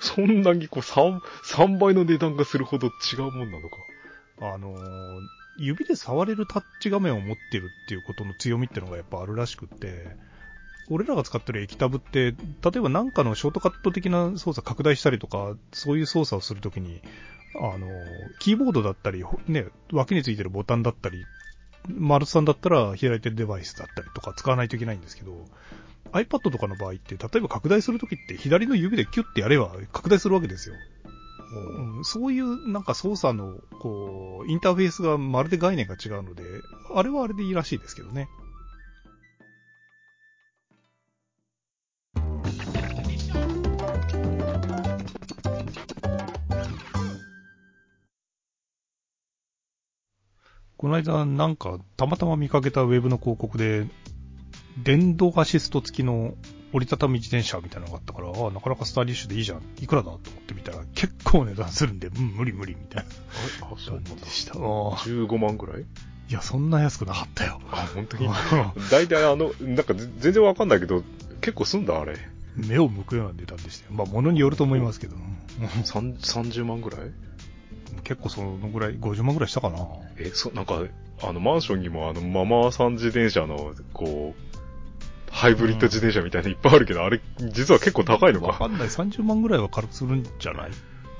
[0.00, 3.76] そんなにこう3、3倍の値段がするほど違うもんなのか。
[4.40, 10.16] あのー指で触れるタッチ画面を持ってるっていうことの強みってのがやっぱあるらしくって、
[10.88, 12.36] 俺らが使ってる液タブって、例
[12.76, 17.02] えばなんかのショートカット的な操作拡大したりとか、そういう操作をするときに、
[17.60, 17.88] あの
[18.38, 21.26] キーボードだったり、ね、脇についてるボタンだったり、
[21.88, 25.44] 丸さんだったら開いてるデバイスだったりとか使わないといけないんですけど、
[26.12, 30.76] iPad とかの場合って、例えば拡大するときって左の指でキュッてやれば拡大するわけですよ。
[31.50, 36.42] うんそういうなんか操作の、こう、インターフェースがまるで概念が違うので、
[36.94, 38.28] あれはあれでいいらしいですけどね。
[50.76, 53.88] この間なんかたまたま見かけたウェブの広告で、
[54.84, 56.34] 電動アシスト付きの
[56.72, 59.62] 折りたたみ自転車みたいなのがあったから、ああ、なかなかスタイリッシュでいいじゃん。
[59.80, 63.04] いくらだと思ってみたら、結構値段するんで、うん、無理無理みたい
[63.60, 64.52] なあ、そうなんでした。
[64.54, 64.60] ああ
[64.96, 65.82] 15万ぐらい？
[65.82, 67.60] いや、そんな安くなかったよ。
[67.70, 68.28] あ、本当に？
[68.90, 71.02] 大体あの、なんかぜ全然わかんないけど、
[71.40, 72.16] 結構すんだあれ。
[72.56, 73.92] 目を向くような値段でしたよ。
[73.92, 77.00] まあ、物によると思いますけど、うん三30万ぐらい？
[78.04, 79.78] 結構そのぐらい、50万ぐらいしたかな。
[80.18, 80.82] え、そ、なんか、
[81.22, 84.47] あの、マンションにもあの、ママさん自転車の、こう、
[85.30, 87.20] ハイブリッド自転車みたいなのいっぱいあるけど、あれ、
[87.52, 88.46] 実は結構高いのか。
[88.48, 88.88] わかんない。
[88.88, 90.70] 30万ぐらいは軽くするんじゃない？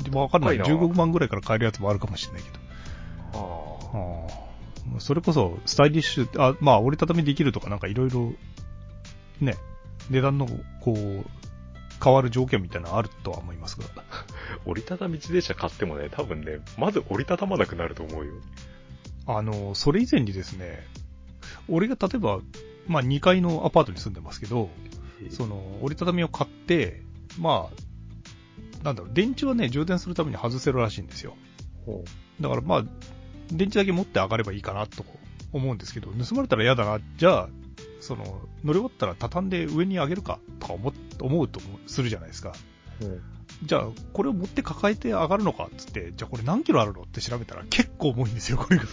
[0.02, 0.58] でもわかんない。
[0.58, 2.58] 高いな15万ぐらいから買えるやつもあるかもしれないけど。
[3.34, 4.28] あ
[4.94, 8.32] ああそれこそ、スタイリッシュ、あ、まあ、折りたたみできるとかなんかいろいろ、
[9.40, 9.54] ね、
[10.08, 10.46] 値段の、
[10.80, 11.24] こう、
[12.02, 13.84] 変わる条件みたいなのあるとは思いますが。
[14.64, 18.32] 折りたたみ自転車買ってもね、多分ね、まず折りたたまなくなると思うよ。
[19.26, 20.86] あの、それ以前にですね、
[21.68, 22.38] 俺が例えば、
[22.88, 24.70] まあ2階のアパートに住んでますけど、
[25.30, 27.02] その、折りたたみを買って、
[27.38, 31.36] まあ、なんだろう、電池はね、充電するために外せるらしいんですよ。
[31.84, 32.04] ほ
[32.40, 32.84] だからまあ、
[33.50, 35.04] 電池だけ持って上がればいいかなと
[35.52, 37.48] 思うんですけど、盗まれたら嫌だな、じゃあ、
[38.00, 38.24] その、
[38.64, 42.52] 乗り終わったら畳んで上に上げるかとか思っ思うとするじゃないですか。
[43.00, 43.20] う
[43.64, 48.84] じゃあ、これを持って抱えて上がるのかっつって、じゃあこれ何キロあるのって調べたら結構重いんですよ、これが。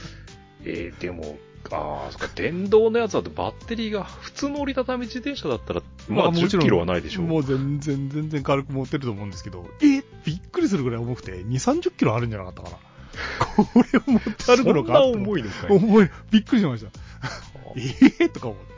[0.64, 1.38] えーでも、
[1.72, 7.22] ああ、そっか、電動のやつだとバッテリーが、普通の折りたたみ自転車だったら、まあ、10キロはないでしょ。
[7.22, 12.78] もう全然、全然軽く持ってると思うんですけど、えびっくりするぐらい重くて、2、30キロあるんじゃなかったかな。
[13.48, 15.78] これを持って歩くのかそんな重いのかい。
[15.78, 16.10] 重い。
[16.32, 16.92] びっくりしました。
[17.76, 18.74] えー、とか思って。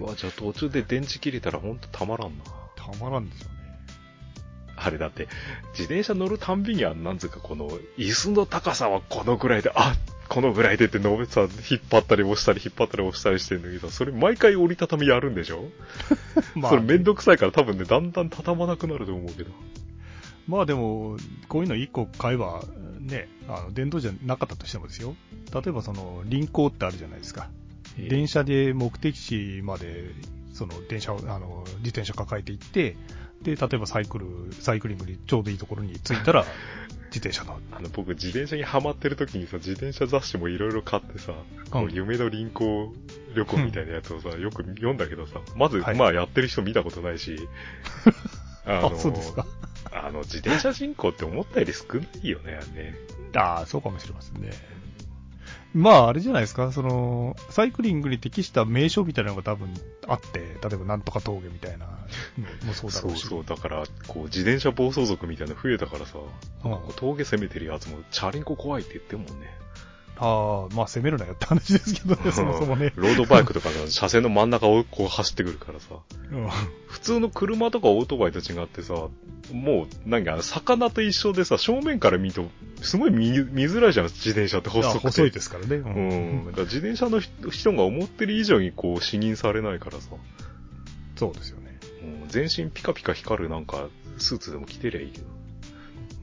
[0.00, 2.44] うわ、じゃあ途中で電池切れたらほんとたまらんな。
[2.76, 3.54] たまらんですよね。
[4.76, 5.28] あれだって、
[5.72, 9.94] 自転車乗るたんびには、なんつうかこの、椅子の高さはこのぐらいで、あ
[10.30, 15.64] このぐらいでってのべさ、引っ張ったり押したり引っ張ったり押したりしてるんだけど、それ毎回折りたたみやるんでしょ、
[16.54, 19.50] まそれめんどくさいから多分ね、だんだん畳まなくなると思うけど。
[20.46, 21.16] まあでも、
[21.48, 22.62] こういうの1個買えば、
[23.00, 25.16] ね、あの電動じゃなかったとしてもですよ。
[25.52, 27.50] 例えばその、輪行ってあるじゃないですか。
[27.98, 30.12] ええ電車で目的地まで、
[30.52, 32.96] その電車を、あの、自転車抱えて行って、
[33.42, 36.44] で、例えばサイクル、サイクリングにちょうどいいところに着いたら、
[37.12, 37.58] 自転車の。
[37.72, 41.32] あの、僕、自転車にハマってる時にさ、自転車雑誌もいろいろ買ってさ、
[41.90, 42.94] 夢の輪行
[43.34, 47.36] 旅行みたいなやつをさ、よく読んだけどさ、まず、はいまあ、やってる人見たことないし、
[48.66, 49.46] ああ、そうですか。
[49.92, 52.94] あの、自転車人口って思ったより少ないよね、あれね。
[53.34, 54.50] ああ、そうかもしれませんね。
[55.72, 59.72] まあ、あれじゃないですか、その、サイクリングに適した名称みたいなのが多分
[60.08, 63.20] あって、例えばなんとか峠みたいなのもそうだろうし。
[63.22, 66.18] そうそう、だから、こう、自転車暴走族みたいなの増えたからさ、
[66.64, 69.56] うん峠攻めてるやつも、チャリンコ怖いって言ってるもんね。
[70.22, 72.92] ああ、まあ攻めるなよって話ですけどね、そもそもね。
[72.94, 75.96] ロードバイクとかの車線の真ん中をこう走ってくるからさ、
[76.30, 76.48] うん
[76.88, 79.08] 普通の車とかオートバイと違ってさ、
[79.52, 82.50] もう、なんか、魚と一緒でさ、正面から見ると、
[82.82, 84.98] すごい見見づらいじゃん、自転車って細くて。
[84.98, 85.76] あ細いですからね。
[85.76, 86.46] ううん。
[86.46, 90.10] だから自転車の人人が思ってる以上にこう、視認されないからさ、
[91.16, 91.78] そうですよね。
[92.02, 95.24] うん全身ピカピカ光るなんか、スーツでも着てりゃいいけど。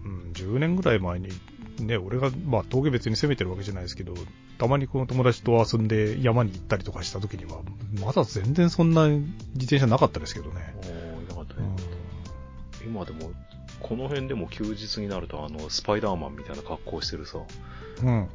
[0.05, 1.29] うん、10年ぐらい前に、
[1.79, 4.13] ね、俺が、まあ、峠別に攻めてるわけじゃないですけど、
[4.57, 7.61] たまにこの友達と遊んで山に行ったりとかした時には、
[8.01, 10.75] まだ全然そんな自転車なかったですけどね。
[10.77, 11.69] おー、よかったね
[12.83, 12.87] うん。
[12.89, 13.31] 今でも、
[13.81, 17.39] この辺でも休日になると、あの、スパイダーマンみたいな格好してるさ、
[18.03, 18.29] うん。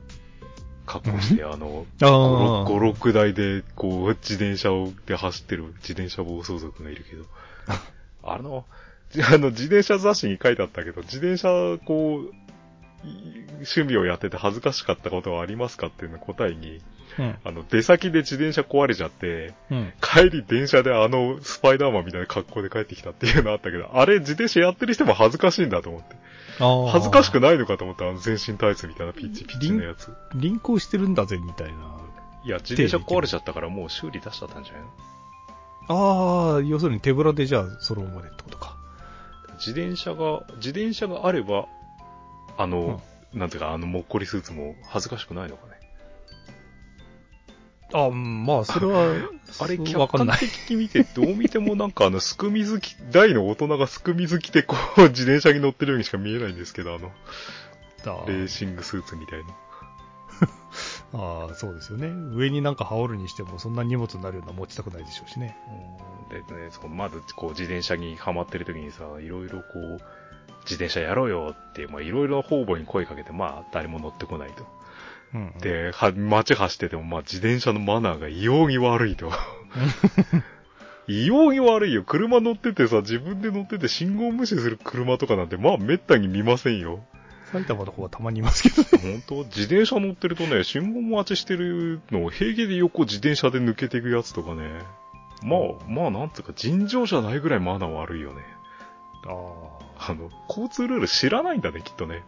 [0.86, 2.08] 格好して、あの、ああ。
[2.68, 7.24] 5、6台で、こう、自転車をで走ってる自転車暴走族がいるけど、
[8.22, 8.64] あの、
[9.10, 12.30] じあの、自転車雑誌に書いてあったけど、自転車、こう、い
[13.04, 16.80] 趣味をやってて恥ずかしかったことはありますかっていうの答えに、
[17.18, 17.36] うん。
[17.44, 19.92] あの、出先で自転車壊れちゃって、うん。
[20.00, 26.16] 帰り電車であの、スパイダーマンみたいな格好で帰ってきたっていうのあったけど、あれ自転車やってる人も恥ずかしいんだと思って。
[26.90, 30.10] 恥ずかしくないのかと思った、あの全身タイツみたいなピッチピッチのやつ。
[30.34, 31.74] 輪行してるんだぜ、みたいな。
[32.44, 34.88] いや、自転車壊れちゃったからもう修理出しちゃったんじゃないの？
[35.88, 38.76] ああ、要するに手ぶらでじゃあ、そのまでってことか。
[39.58, 41.66] 自転車が、自転車があれば、
[42.56, 45.72] あの、なんていうか、あの、もっこりスーツも恥ずかしくないのかね？
[47.94, 49.14] あうんまあ、それは、
[49.60, 50.38] あれ、客わかんない。
[50.38, 57.12] 観的に見て、どう見てもなんかあの、すく水着、大の大人がすく水着でこう、 自転車に乗ってるようにしか見えないんですけど、あの、
[58.04, 59.54] あレーシングスーツみたいな。
[61.14, 62.08] ああ、そうですよね。
[62.34, 65.56] 上になんか羽織るにしても、そんな荷物になるような持ちたくないでしょうしね。
[66.30, 70.00] でね、そうまず、こう、自転車にハマってる時にさ、いろいろこう、
[70.62, 74.66] 自転車やろうよって、まあ、いろいろ方々に声かけて、まあ、誰も乗ってこないと。
[75.34, 79.30] うん、うん、で、は、街走ってても、まあ、自転車のマナーが異様に悪いと。
[81.08, 82.04] 異様に悪いよ。
[82.04, 87.04] 車乗っててさ、自分で乗ってて信号無視する車とかなんて、まあ、めったに見ませんよ。
[87.52, 89.20] 埼玉の方はたまにいますけどね。
[89.28, 89.44] 本当？
[89.44, 94.70] 自転車乗ってるとね、信号待ちしてるのを平気で横自転車で抜けていくやつとかね。
[95.42, 98.42] まあ、まあ、なんつうか、尋常じゃないぐらいマナー悪いよね。
[99.26, 99.81] ああ。
[100.08, 102.22] あの、交通ルール知らないんだね、きっとね。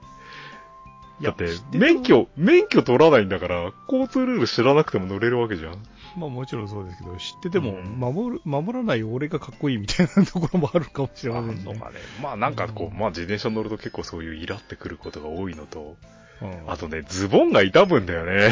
[1.22, 5.74] だって免許、免許取らないんだから、交通ルール知らなくても乗れるわけじゃん。
[6.16, 11.62] まあもちろんそうですけど、知っててもうん守る、守らない俺がかっこいいみたいなところもあるかもしれあませんね。
[11.62, 11.96] んのかね。
[12.22, 15.96] まあなんかこう、うんまあ自転車乗ると結構そういうイラってくることが多いのと、
[16.42, 18.50] うんあとね、ズボンが痛むんだよね。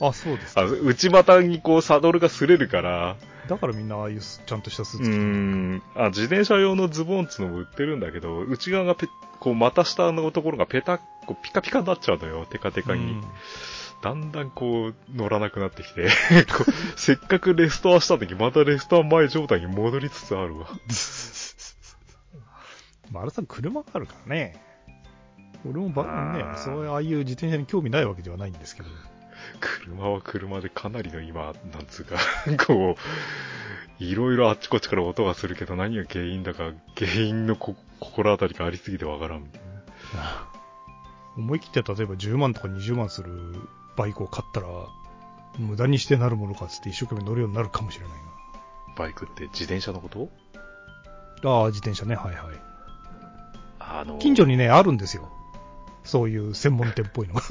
[0.00, 0.62] あ、そうですか。
[0.62, 3.16] あ内股にこうサドルが擦れるから、
[3.48, 5.22] だからみんなああいうすちゃんとしたスーツ着てる。
[5.22, 9.08] ん、あ、自転車用のズボンっつうのも売ってるんだけど、内側がペ
[9.40, 13.02] こう股下のところがペタッ、こうピカピカになっちゃうのよ、テカテカに。
[13.02, 13.24] うん
[14.02, 16.10] だんだんこう、乗らなくなってきて、
[16.94, 20.66] せっかくレストアした時、またレストア前状態に戻りつつあるわ。
[23.10, 24.62] 丸さん車があるからね。
[25.66, 28.90] 俺もば、ねそういうああいう自転車に興味ないわけではないんですけど。
[29.60, 32.16] 車は車でかなりの今、なんつうか、
[32.66, 32.96] こ
[34.00, 39.60] う、いろいろあっちこっちから音がするけど何が原因だか、原因のこ心当たりがありすぎてわからんみたい
[40.16, 40.48] な。
[41.36, 43.30] 思い切って例えば10万とか20万する
[43.96, 44.66] バイクを買ったら、
[45.58, 48.18] 無駄にしてなるものかっつって一生懸命乗るようになるかもしれない
[48.96, 50.28] バイクって自転車のこと？
[51.42, 51.50] な。
[51.50, 52.54] ああ、自転車ね、はいはい。
[53.80, 55.30] あの、近所にね、あるんですよ。
[56.04, 57.42] そういう専門店っぽいのが。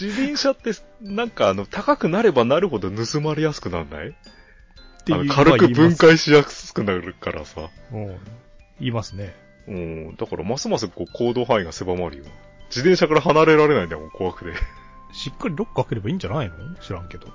[0.00, 4.08] 自転車って、なんかあの、高くなればなるほど盗まれやすくなんない？
[4.08, 4.12] っ
[5.04, 7.68] ていう軽く分解しやすくなるからさ。
[7.92, 8.06] うん
[8.78, 9.34] 言いますね。
[9.68, 12.24] うん、だからますますこう行動範囲が狭まるよ。
[12.68, 14.52] 自転車から離れられないんだもん、怖くて。
[15.12, 16.54] しっかりロック開ければいいんじゃないの？
[16.76, 17.28] 知らんけど。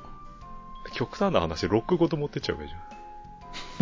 [0.94, 2.74] 極端な話、ロックごと持ってっちゃうわけじ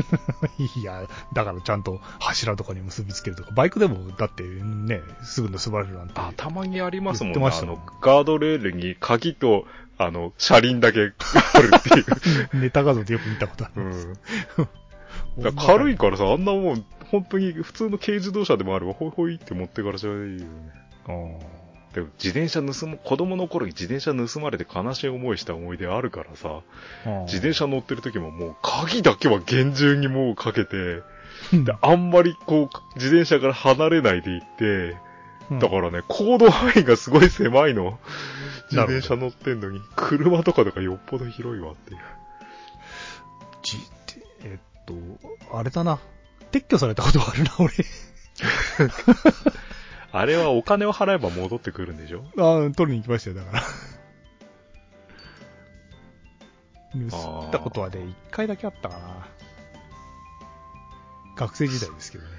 [0.80, 6.14] いや、だからちゃんと柱とかに結びつけるとか、バイクでもだってね、すぐ盗まれるなんて。
[6.16, 9.66] あ、たまにありますもん言ってましたもんあの、ガードレールに鍵と、
[9.98, 11.12] あの、車輪だけ ある
[11.78, 12.06] っていう。
[12.62, 13.84] ネタ画像でよく見たことある。
[13.84, 15.44] うん。
[15.44, 20.46] だから軽いからさ、あんなもん、本当に普通の軽自動車でもあれば、ほいほいって持ってからじゃいいよね。
[21.08, 21.59] あー
[21.94, 26.62] でも自転車盗む、子供の頃に自転車盗まれて悲しい思いした思い出あるからさ。
[27.26, 34.98] 自転車乗ってる時ももう鍵だけは厳重にもうかけて、うんで、あんまりこう、自転車から離れないで行って、
[35.60, 37.98] だからね、行動範囲がすごい狭いの。
[38.72, 42.00] 自転車乗ってんのに、車とかとかよっぽど広いわっていう。
[43.64, 43.78] じ
[44.44, 44.94] えっと、
[45.58, 46.00] あれだな。
[46.52, 47.74] 撤去されたことあるな、俺。
[50.12, 52.24] あれはお金を払えば戻ってくるんでしょ？
[52.38, 53.64] ああ、取りに行きましたよ、だから。
[57.12, 59.28] 盗ったことはね、一回だけあったかな。
[61.36, 62.30] 学生時代ですけどね。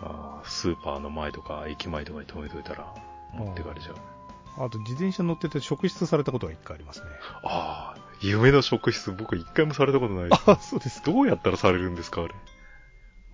[0.00, 2.92] ああ、スーパーの前とか駅前とかに止めといたら
[3.32, 3.96] 持ってかれちゃう。
[4.56, 7.06] あと、自転車乗ってて職質されたことが一回ありますね。
[7.44, 10.42] ああ、夢の職質、僕一回もされたことないです。
[10.50, 11.10] あ、そうですか。
[11.12, 12.34] どうやったらされるんですか、あれ？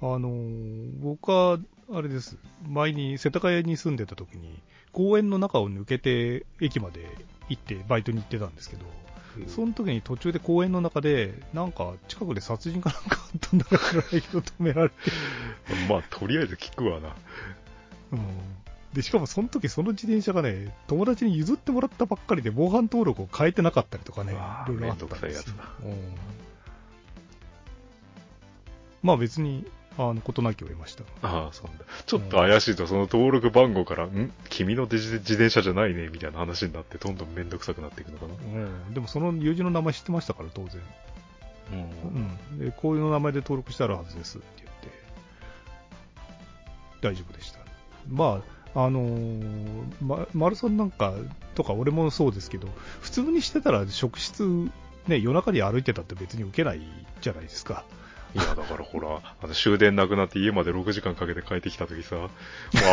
[0.02, 1.58] あのー僕は、
[1.92, 2.37] あれです。
[2.68, 4.61] 前に世田谷に住んでた時に、
[4.92, 7.07] 公園の中を抜けて駅まで
[7.48, 8.85] 行ってバイトに行ってたんですけど、
[9.48, 14.94] その時に途中で公園の中で、なんか近くで殺人かなんかあったんだか知らないけど止められて、
[15.88, 17.14] まあ、とりあえず聞くわな。
[18.12, 18.20] うん。
[18.92, 25.55] で、しかもその時その自転車がね、友達に譲ってもらったばっかりで防犯登録を変えてなかったりとかね、いろいろあったんですよ。
[25.85, 25.94] うん。
[29.03, 29.64] まあ別に、
[29.98, 31.05] あの、事なきを得ました。
[31.22, 31.85] ああ、そうなんだ。
[32.07, 34.33] ちょっと怪しいと、その登録番号から、ん？
[34.48, 38.35] 君の自自転車じゃないね、みたいな話になって、どんどんめんどくさくなっていくのかな？
[38.35, 38.37] う
[38.90, 40.81] ん、でもその友人の名前知ってましたから、当然。
[41.72, 42.59] うん。
[42.59, 44.88] で、こういう名前で登録してあるはずですって言って、
[47.03, 47.61] 大丈夫でした。
[48.09, 48.42] ま
[48.74, 51.14] あ、あのーま、マルソンなんか
[51.55, 52.68] とか俺もそうですけど、
[53.00, 54.44] 普通にしてたら職質、
[55.07, 56.81] ね、夜中に歩いてたって別に受けない
[57.20, 57.85] じゃないですか。
[58.34, 62.30] いや、だからほら、あの終電なくなって家まで6時間かけて帰ってきた時さ、もう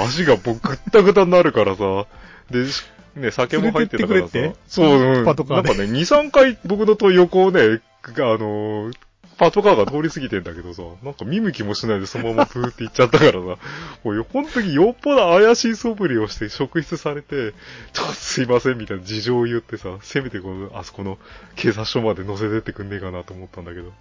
[0.05, 2.07] 足が僕ぐったぐたになるからさ、
[2.49, 2.83] で、し
[3.15, 5.25] ね、酒も入ってたからさそう、うん。
[5.25, 8.93] パトカーでなんかね、2、3回僕のと横をね、があのー
[9.37, 13.57] パトカーが通り過ぎてんだけどさ、なんか見向きもしないでそのままプーって行っちゃったからさ、も
[14.05, 17.53] うよ本当によっぽど怪しい素振りをして職質されて、
[17.93, 21.19] ちょっとすいませんみたいな事情を言ってさ、せめてこの、あそこの
[21.55, 23.93] 警察署まで乗せてってくんねえかなと思ったんだけど。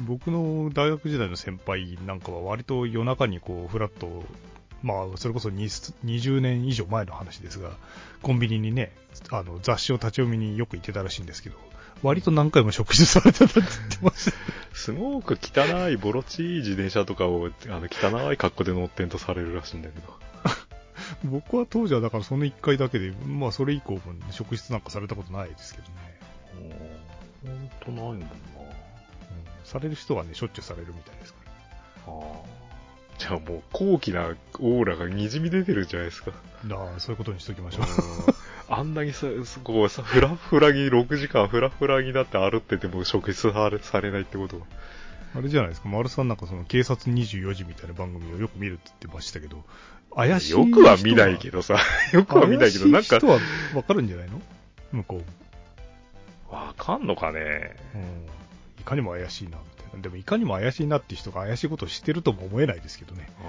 [0.00, 4.24] 僕の大学時代の先輩なんかは割と夜中にこう、フラッと、
[4.82, 7.72] まあ、それこそ20 20年以上前の話ですが、
[8.22, 8.92] コンビニにね、
[9.30, 11.56] あの、雑誌を立ち読みによく行ってたらしいんですけど、
[12.02, 14.36] 割と何回も職質されてたって言ってました。
[14.72, 20.18] すごく汚い、ボロチい自転車とかを、あの、汚い格好で乗ってんとされるらしいんだけど。
[21.24, 26.18] 僕は当時はだからその1回だけで、まあそれ以降も職質なんかされたことないですけどね。
[27.44, 28.26] ほんとないもんな。
[29.68, 31.40] うんされる人はね、しょっちゅうされるみたいですか
[32.06, 32.12] ら。
[32.12, 32.22] ああ。
[33.18, 36.30] じゃあもう、高貴なオーラが滲み出てるじゃないですか。
[36.64, 37.84] だからそういうことにしときましょう。
[38.70, 44.66] あんなにさ、すこうさ、フラフラに6時間フラフラになって歩ってても職質されされないってことは。
[45.34, 49.64] あれじゃないですか、丸さんなんかその警察24時みたいな番組をよく見るって言ってましたけど、
[50.14, 51.76] 怪しい人よくは見ないけどさ。
[52.12, 53.38] よくは見ないけど、なんか人は
[53.74, 54.40] わかるんじゃないの？
[54.92, 55.22] 向こ
[56.50, 56.54] う。
[56.54, 57.76] わかんのかね。
[57.94, 58.26] うん。
[58.88, 60.00] いかにも怪しいな、みたいな。
[60.00, 63.28] でもいかにも怪しいなっていう人が怪しいことを知ってるとも思えないですけどね。
[63.42, 63.44] あ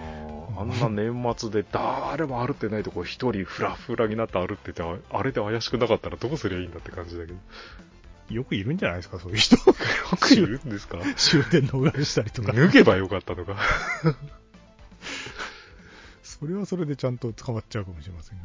[0.58, 7.40] ーあんな年末で誰も歩ってないとこ一人フラフラになって歩ってて、ああれで怪しくなかったらどうすりゃいいんだって感じだけど。
[8.30, 9.56] よくいるんじゃないですか、そういう人。
[9.56, 9.62] よ
[10.20, 10.98] くいるんですか？
[11.16, 12.52] 終電逃したりとか。
[12.52, 13.56] 脱げばよかったのか。
[16.22, 18.44] それはそれでちゃんと捕まっちゃうかもしれませんが。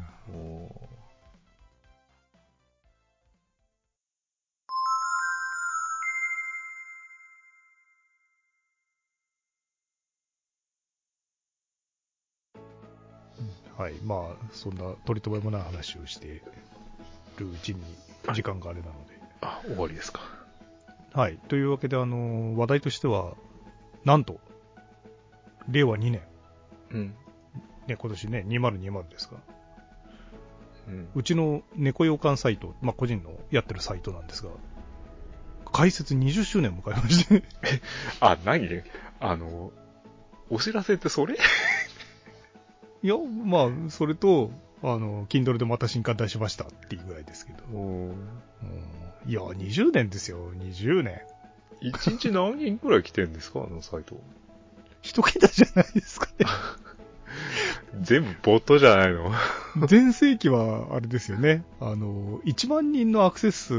[13.76, 13.94] はい。
[14.04, 16.42] まあ、そんな取り留めもない話をして
[17.38, 17.82] るうちに
[18.32, 19.20] 時間があれなので。
[19.40, 20.20] あ、終わりですか。
[21.12, 21.38] はい。
[21.48, 23.34] というわけで、あの、話題としては、
[24.04, 24.40] なんと、
[25.68, 26.22] 令和2年、
[26.90, 27.14] うん。
[27.86, 29.38] ね、今年ね、2020ですが、
[30.88, 31.08] うん。
[31.14, 34.50] うちの猫洋館サイト、まあ、個人のやってるサイトなんですが、
[35.72, 37.42] 開設20周年を迎えまして、
[38.20, 38.68] あ、何
[39.20, 39.72] あの、
[40.50, 41.36] お知らせってそれ？
[43.04, 44.50] いや、まあ、それと、
[44.82, 47.58] あの、Kindle でまた新刊出しましたっていうぐらいですけど、
[49.26, 51.20] いや、20年ですよ、20年。
[51.80, 53.66] 一日何人くらい来てんですか？
[53.68, 54.18] あのサイト。
[55.02, 56.46] 一桁じゃないですかね。
[58.00, 59.30] 全部ボットじゃないの？
[59.86, 61.62] 全盛期は、あれですよね。
[61.80, 63.74] あの、1万人のアクセス数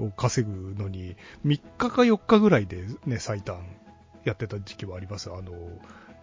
[0.00, 3.58] を稼ぐのに、3日か4日ぐらいでね、最短
[4.24, 5.30] やってた時期はあります。
[5.30, 5.52] あの、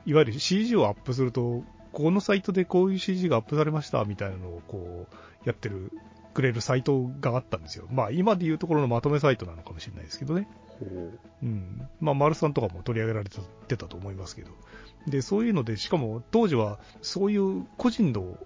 [0.07, 1.63] いわゆる CG をアップすると、
[1.97, 5.91] このサイトでこういう CG がアップされましたみたいなのをこう、やってる、
[6.35, 7.87] くれるサイトがあったんですよ。
[7.89, 10.47] まあ今でいうところのまとめサイトなのかもしれないですけどね。
[11.41, 11.89] うん。
[11.99, 14.51] まあ、丸さんとかも取り上げられてたと思いますけど。
[15.07, 18.37] で、そういうので、しかも当時はそういう個人の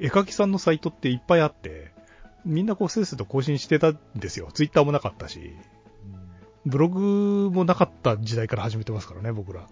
[0.00, 1.90] 絵描きさんのサイトっていっぱいあって、
[2.44, 4.50] みんなこうせっせと更新してたんですよ。
[4.54, 5.50] ツイッターもなかったし、
[6.64, 9.66] ブログもなかった時代から始めてますからね、僕ら。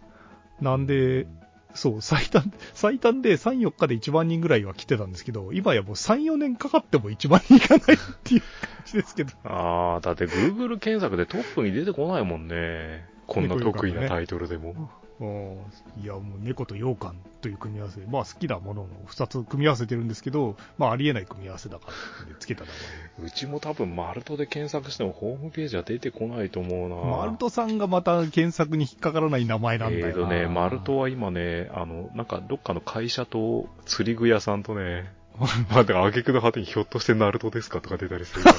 [0.60, 1.28] なんで、
[1.74, 8.48] そう、最短、最短で3、4日で1万人ぐらいは来てたんですけど、今やもう3、4年かかっても1万人いかないっていう感
[8.84, 9.32] じですけど。
[9.44, 13.06] ああ、だって Google 検索でトップに出てこないもんね。
[13.26, 14.90] こんな得意なタイトルでも。
[15.20, 18.00] いや、もう猫と羊羹という組み合わせ。
[18.06, 22.70] まあ好きなものの2つ組み合わせてるんですけど、まあありえない組み合わせだからつけた名
[23.18, 23.28] 前。
[23.28, 30.08] うちも多分マルトで検索してもホームページは出てこないと思うなマルトさんがまた検索に引っかからない名前なんだよな。
[30.10, 35.12] えーとね、マルトは今ね、あの、なんかどっかの会社と釣り具屋さんとね、
[35.70, 38.56] まあ、だから挙句の果てにひょっとしてナルトですかとか出たりするから、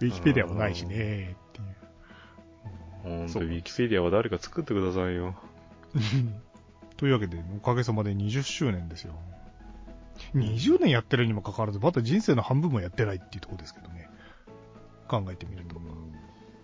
[0.00, 1.36] ウィキペディアもないしね。
[3.04, 5.36] ほんと、ウィキペディアは誰か作ってくださいよ。
[6.96, 9.14] というわけで、おかげさまで20周年ですよ。
[10.34, 14.08] 20年やってるにもかかわらず、まだ人生の半分もやってないっていうところですけどね。
[15.06, 15.80] 考えてみると。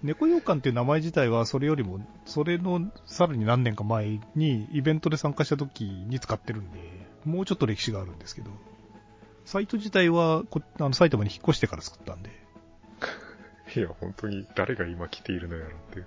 [0.02, 6.78] 猫羊羹っていう名前自体はそれよりも、それのさらに何年か前にイベントで参加した時に使ってるんで、
[7.24, 8.50] もうちょっと歴史があるんですけど、
[9.44, 12.30] サイト自体はこあの埼玉に引っ越してから作ったんで。
[13.76, 16.06] いや、本当に誰が今来ているのやろっていう。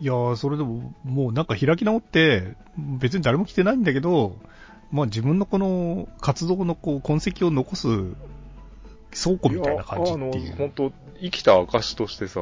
[0.00, 4.36] いやー、それでも、もうなんか開き直って、別に誰も来てないんだけど、
[4.90, 10.56] まあ自分のこの活動のこう痕跡を残す倉庫みたいな感じっていやあの、う。
[10.58, 12.40] 本当生きた証としてさ、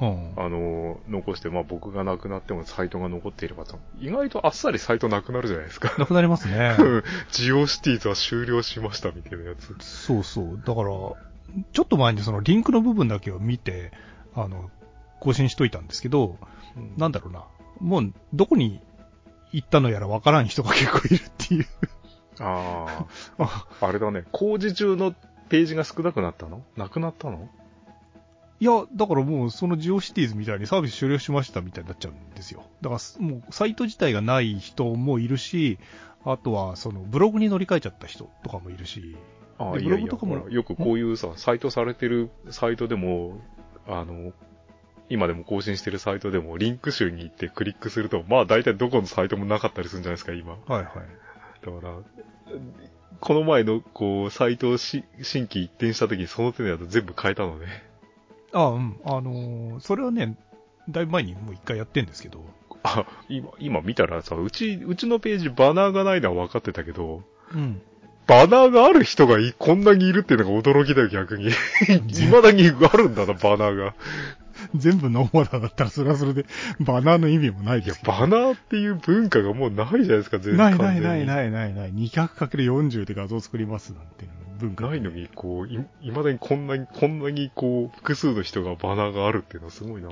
[0.00, 0.32] うん。
[0.36, 3.78] あの、残して、まあ僕が亡くなってもサイトが残っていればと。
[4.00, 5.94] 意外とあっさりサイトなくなるじゃないですか。
[5.98, 6.76] なくなりますね。
[7.30, 9.74] ジオシティーズは終了しましたみたいなやつ。
[9.80, 10.62] そうそう。
[10.64, 10.88] だから、
[11.72, 13.92] ちょっと前にそのリンクの部分だけを見て、
[14.34, 14.70] あの、
[15.20, 16.38] 更新しといたんですけど、
[16.96, 17.44] なんだろうな。
[17.80, 18.80] もう、どこに
[19.52, 21.66] 行ったのやらわからん人が結構いるっていう。
[22.40, 23.06] あ
[23.38, 23.66] あ。
[23.80, 24.24] あれだね。
[24.32, 25.14] 工事中の
[25.48, 26.64] ページが少なくなったの？
[26.76, 27.48] なくなったの？
[28.60, 32.64] いや、だからもうそのジオシティーズみたいにサービス終了しましたみたいになっちゃうんですよ。
[32.80, 35.78] だからもうサイト自体がない人もいるし、
[36.24, 39.16] あとはそのブログに乗り換えちゃった人とかもいるし、
[39.58, 43.40] ああ、でいやいや、よくこういうさ、サイトされてるサイトでも、
[43.86, 44.32] あの、
[45.08, 50.52] 今でも更新してるサイトでも、リンク集に行ってクリックすると、まあ大体どこのサイトもなかったりするんじゃないですか、今。
[50.52, 50.84] はいはい。
[51.64, 51.96] だから、
[53.20, 57.66] この前の、こう、サイトをし新規一転した時にその手のやつ全部変えたのね。
[58.52, 59.00] あうん。
[59.04, 60.36] あのーそれはね、
[60.88, 62.44] だいぶ前にもう一回やってんですけど、
[62.82, 67.80] あ、今、今見たらさ、うち、うちのページバナーがないのは分かってたけど、うん。
[68.26, 71.50] バナーがある人がいこんなにいるっていうのが驚きだよ、逆に。
[72.08, 73.94] 未だにあるんだな、バナーが。
[74.74, 76.46] 全部ノーバナーだったらそれはそれで
[76.80, 78.12] バナーの意味もないいやです、けど。
[78.12, 81.26] バナーっていう文化がもうないじゃないですか、全ないないないい。
[81.26, 81.92] ないないない。
[81.92, 84.26] 200×40 で画像作りますなんて
[84.58, 84.88] 文化。
[84.88, 90.08] ないのに、こう、い、未だにこんなに、こんなに、こう、複数の人がバナーがあるっていうのはすごいな。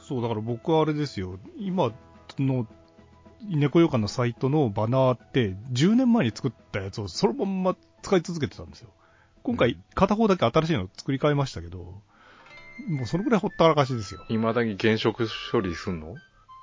[0.00, 1.38] そう、だから僕はあれですよ。
[1.58, 1.92] 今
[2.38, 2.66] の
[3.48, 8.90] 猫よかのサイトのバナーって10年前に作ったやつをそのまんま使い続けてたんですよ。
[9.42, 11.78] 今回片方だけ新しいの作り変えましたけど、
[12.88, 14.24] もうそのぐらいほったらかしですよ。
[14.28, 16.16] 未だに原色処理すんの？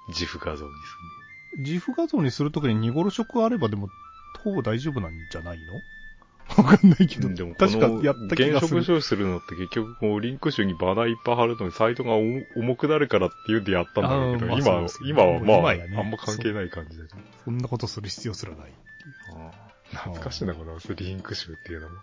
[0.10, 3.88] 自負画像にす自負画像にするときに見頃色あればでも、
[4.44, 5.74] ほぼ大丈夫なんじゃないの？
[6.58, 7.30] わかんないけど。
[7.30, 8.82] でも、こ確かのやった気原がする。
[8.82, 17.20] 色処理するのって結局、こう、リンク集にバナーいっぱい貼るのにサイトが重重くなるからっていうんでやったんだろうけど、あーまあね今はまあ、ねあんま関係ない感じだけど。
[17.46, 18.72] そんなことする必要すらない。
[19.92, 21.96] 懐かしいな、このリンク集っていうのも。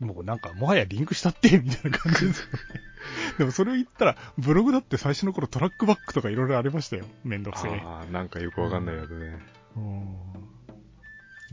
[0.00, 2.58] もうなんか、もはやリンクしたって、みたいな感じですよね。
[3.38, 7.04] でもそれを言ったら、ブログだって最初の頃トラックバックとかいろいろありましたよ。
[7.24, 7.80] めんどくせえ。
[7.84, 9.38] ああ、なんかよくわかんないやつね。
[9.76, 10.57] うん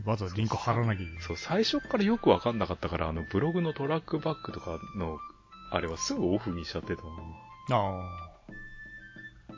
[0.06, 1.22] わざわざリンク貼らなきゃいけない。
[1.22, 5.18] そう、最初からよくわかんなかったから、あの、ブログのトラックバックとかの、
[5.70, 7.10] あれはすぐオフにしちゃってたの。
[7.70, 8.26] ああ。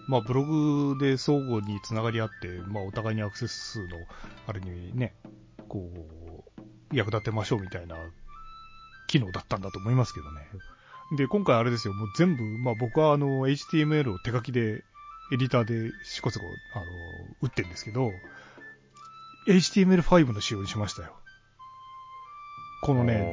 [0.09, 3.99] まあ、ブログで相互につながり合って、まあ、お互いにアクセス数の、
[4.47, 5.15] あれにね、
[5.69, 5.91] こ
[6.93, 7.97] う、役立てましょうみたいな
[9.07, 10.49] 機能だったんだと思いますけどね。
[11.17, 14.85] で、今回あれですよ、もう全部、まあ僕はあの、HTML を手書きで、
[15.31, 16.85] エディターでしこそこ、あの、
[17.43, 18.11] 打ってるんですけど、
[19.49, 21.09] HTML5 の仕様にしましたよ。
[22.83, 23.27] このね、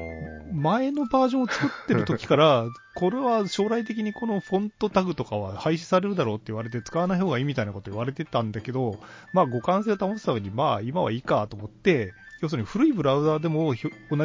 [0.53, 8.99] 前のバージョンを作ってる時から、 これは将来的にこのフォントタグとかは廃止されるだろうって言われて使わない方がいいみたいなこと言われてたんだけど、
[9.33, 13.75] まあ互換性を保つためにまあ今はいいかと思って、要するに古いブラウザーでも同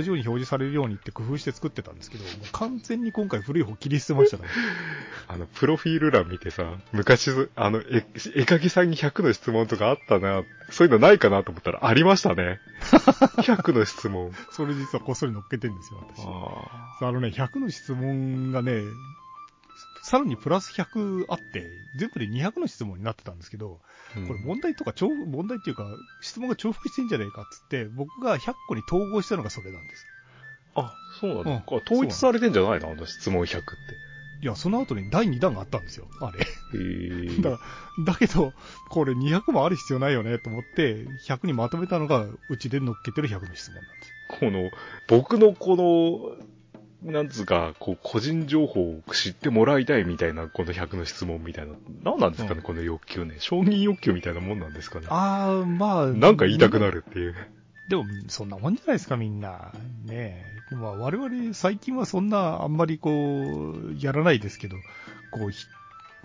[0.03, 4.45] じように表示されるようにって工夫して作ってたんですけど、もう完全に今回古い方切り捨てましたね。
[5.29, 12.59] あの、プロフィール欄見てさ、昔、あの、絵、絵描きさんに100の質問とかあったな、そういうのないかなと思ったらありましたね。
[13.39, 14.33] 100の質問。
[14.51, 16.25] それ実はこっそり乗っけてんですよ、私。
[16.27, 18.83] ああのね、100の質問がね、
[20.11, 25.87] さらにプラス100あって、全部で200の質問になってたんですけど、ーこれ問題とか重複、問題っていうか、
[26.21, 30.07] 質問が重複してんじゃねえかっつって、僕が100個に統合したのがそれなんです。
[30.75, 31.51] あ、そうなんだ。
[31.53, 32.91] うんあ統一されてんじゃないの？
[32.91, 33.71] あの質問100って。
[34.43, 36.41] いや、その後に第2弾があったんですよ、あれ。
[37.41, 37.63] だか
[37.99, 38.53] ら、だけど、
[38.89, 44.13] これ200もある必要ないよねと思って、100にまとめたのが、うちで乗っけてる100の質問なんです。
[44.41, 44.71] この、
[45.07, 46.47] 僕のこの、
[47.03, 51.75] なんつうか、こう、個人情報を知ってもらいたいみたいな、この100の質問みたいな。
[52.05, 53.37] 何なんですかね、うんこの欲求ね。
[53.39, 55.07] 承認欲求みたいなもんなんですかね。
[55.09, 56.07] あー、まあ。
[56.07, 57.35] なんか言いたくなるっていう。
[57.89, 59.73] でも、そんなもんじゃないですか、みんな。
[60.05, 60.75] ねえ。
[60.75, 64.77] まあ、我々、最近はそんな、あんまりこう、やらないですけど、
[65.33, 65.65] こう、ひ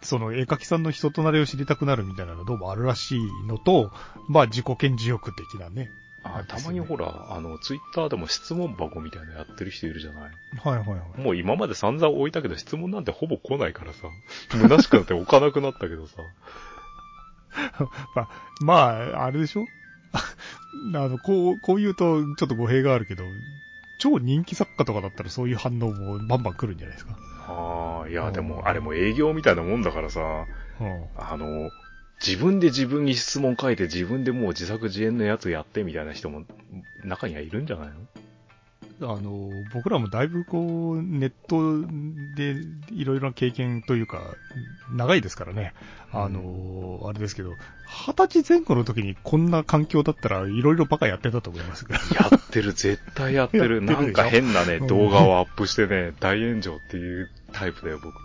[0.03, 3.91] その絵描きさんの人となりを知りたくなるみたいなのどうもあるらしいのと、
[4.27, 5.89] まあ、自己顕示欲的なね。
[6.27, 10.31] あたまにほら、あの、ツイッターでも質問箱みたいなのやってる人いるじゃない？
[10.57, 11.21] はいはいはい。
[11.21, 14.07] もう今まで散々置いたけど質問なんてほぼ来ないからさ。
[14.51, 16.15] 虚しくなって置かなくなったけどさ。
[18.15, 18.29] まあ、
[18.61, 18.73] ま
[19.19, 19.65] あ、あれでしょ？
[20.95, 23.23] あの、こう、こう言うと、ちょっと語弊があるけど、
[23.97, 27.15] 超人気作家とかだったらそういう反応もバンバン来るんじゃないですか？
[27.47, 30.19] ああ、いや、でうんも、あれも営業みたいなもんだからさ、
[30.81, 31.05] うん。
[31.17, 31.69] あの、
[32.25, 36.43] 自分で自分に質問書いて自分でもう自作自演のやつやってみたいな人も
[37.03, 37.93] 中にはいるんじゃないの？
[39.01, 41.81] あの、僕らもだいぶこう、ネット
[42.35, 42.55] で
[42.93, 44.21] いろいろな経験というか、
[44.89, 45.73] 長いですからね。
[46.13, 47.51] あの、あれですけど、
[47.85, 51.85] 二十歳前後の時にこんな環境だったらいろいろバカやってたと思います。
[51.89, 53.81] やってる、絶対やってる。
[53.85, 58.15] てるなんか変なね、うん動画をアップしてね、 大炎上っていうタイプだよ、僕。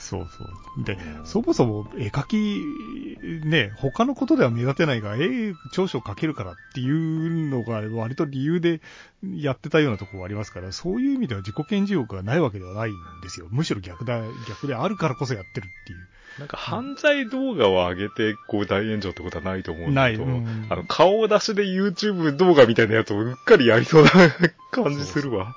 [0.00, 0.84] そうそう。
[0.84, 8.80] でう、んそもそも絵描き、ね、他のことでは目立てないが、絵長所描けるからっていうのが割と理由で
[9.22, 13.46] やってたようなところがありますから、そういう意味では自己顕示欲がないわけではないんですよ。
[13.50, 16.08] むしろ逆だ、逆であるからこそやってるっていう。
[16.38, 24.10] なんか犯罪動画を上げて、こう大炎上ってことはないと思うんだけど、うんあの、顔出しで YouTube 動画みたいなやつをうっかりやりそうな
[24.70, 25.54] 感じするわ。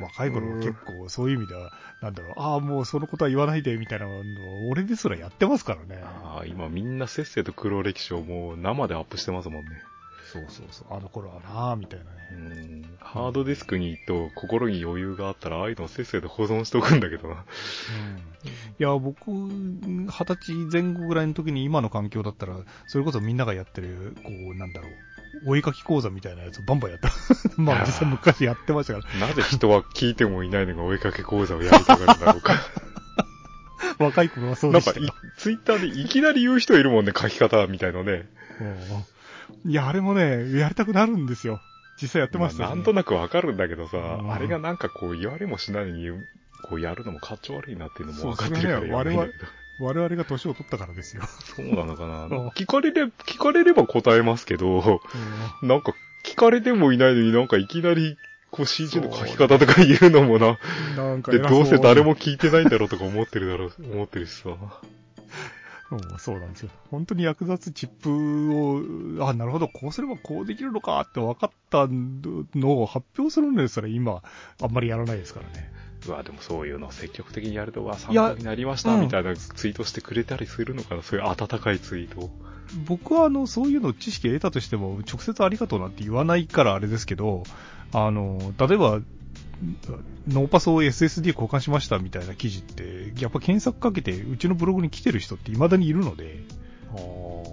[0.00, 6.02] 若い頃は結構そういう意味では、なんだろう、ああ、もうそのことは言わないでみたいなのを俺ですらやってますからね。
[6.02, 9.82] ああ、今みんなせっせと黒歴史をもう生でアップしてますもんね。
[10.32, 10.86] そうそうそう。
[10.96, 12.54] あの頃はなあみたいなうね。
[12.54, 12.98] ん。
[13.00, 17.34] ハードディスクにと心に余裕があったら、ああいうのをせっせと保存しておくんだけどな。
[17.34, 17.38] うん。
[17.38, 17.42] い
[18.78, 24.92] や、僕、二十歳前後ぐらいの時に今の環境だったら、それこそみんながやってる、こう、なんだろう、
[25.46, 27.10] お絵描き講座みたいなやつをバンバンやった。
[27.56, 29.26] まあ実際昔やってましたから。
[29.26, 32.54] なぜ人は聞いてもいないのが追いかけ講座をやりたがるんだろうか。
[33.98, 38.28] 若い頃はそうなんかいでしたよ。、ツイッターでいきなり言う人いるもんね、書き方みたいのね。
[38.60, 38.76] うん
[39.64, 41.60] いや、あれもね、やりたくなるんですよ。
[42.00, 46.08] 実際やってましたしねまあなんとなくわかるんだけどさ、うんあれがなんかこう言われもしないのに、
[46.64, 49.44] こうやるのもかっちょ悪いなっていうのも分かってるからやらないんだけど。
[49.78, 51.22] 我々が年を取ったからですよ。
[51.56, 55.00] そうなのかなうん聞かれれ、聞かれれば答えますけど、
[55.62, 55.94] なんか
[56.24, 58.16] 聞かれてもいないのになんかいきなり、
[58.50, 60.58] こう CG の書き方とか言うのもな。
[60.96, 64.50] なんかで、どうせ誰も聞いてないんだろうとか思ってるだろう、思ってるしさ。
[65.96, 66.70] うん、そうなんですよ。
[66.90, 74.22] 本当に役立つチップを、あ、なるほど、こうすればこうできるのかって分かったのを発表するのですら今、
[74.60, 75.72] あんまりやらないですからね。
[76.06, 82.30] うわ、でもそういうのを積極的にやると、うわ、参考になりました、みたいなツイートしてくれたりするのかな、そういう温かいツイート。
[82.86, 87.44] 僕はあの、そういうの知識得たとしても、直接ありがとうなんて言わないからあれですけど、
[87.92, 89.00] あの、例えば、
[90.28, 96.40] ノーパスを SSD 交換しましたみたいな記事って、やっぱ検索かけてうちのブログに来てる人って未だにいるので、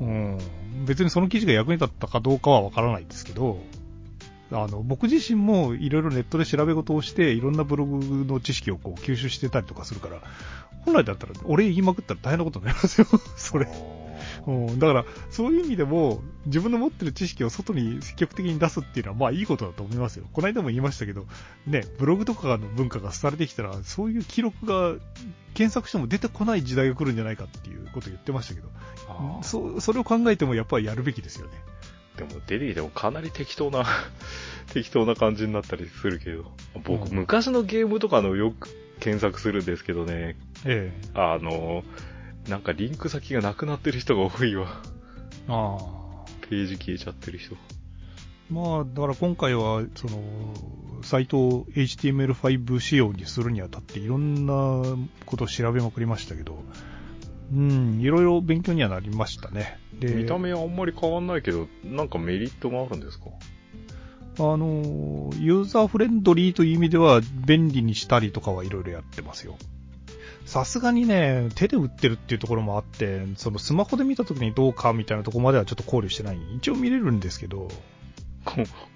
[0.02, 0.38] うん、
[0.86, 3.60] 別にその記事が役に立ったかどうかはわからないですけど、
[4.52, 10.22] あの、僕自身もいろいろネットで調べ事をして、いろんなブログの知識をこう吸収してたりとかするから、
[10.86, 13.08] 本来だったら俺言いまくったら大変なことになりますよ、
[13.38, 13.68] それ。
[14.48, 20.26] うん、だから、そういう意味でも、自分の持ってる知識を外に積極的に出すっていうのは、まあいいことだと思いますよ。
[20.34, 21.26] この間も言いましたけど、
[21.68, 24.96] ね、ブログとかの文化が廃れてきたら、そういう記録が
[25.54, 28.70] 検索しても出てこない時代が来るんじゃないかっていうことを言ってましたけど、
[29.42, 31.54] そそれを考えてもやっぱりやるべきですよね。
[32.18, 33.86] でも出てきてもかなり適当な
[34.74, 36.52] 適当な感じになったりするけど。
[36.84, 38.70] 僕、うん昔のゲームとかのよく
[39.00, 41.10] 検索するんですけどね、ええ。
[41.14, 41.84] あの、
[42.48, 44.82] なんかリンク先がなくなってる人が多いわ。
[45.48, 46.26] ああ。
[46.50, 47.56] ページ消えちゃってる人。
[48.50, 50.24] まあ、だから今回は、その、
[51.04, 54.54] サイトを HTML5 仕様にするにあたっていろんな
[55.26, 56.64] ことを調べまくりましたけど、
[57.54, 59.80] うん、いろいろ勉強にはなりましたね。
[60.00, 63.26] で、見た目はあんまり変わんないけど、なんかメリットがあるんですか？
[64.40, 69.58] あの、ユーザーフレンドリーという意味では便利にしたりとかはいろいろやってますよ。
[70.50, 76.40] さすがにね、手で打ってるっていうところもあって、そのスマホで見た時にどうかみたいなとこまではちょっと考慮してない。
[76.58, 77.68] 一応見れるんですけど、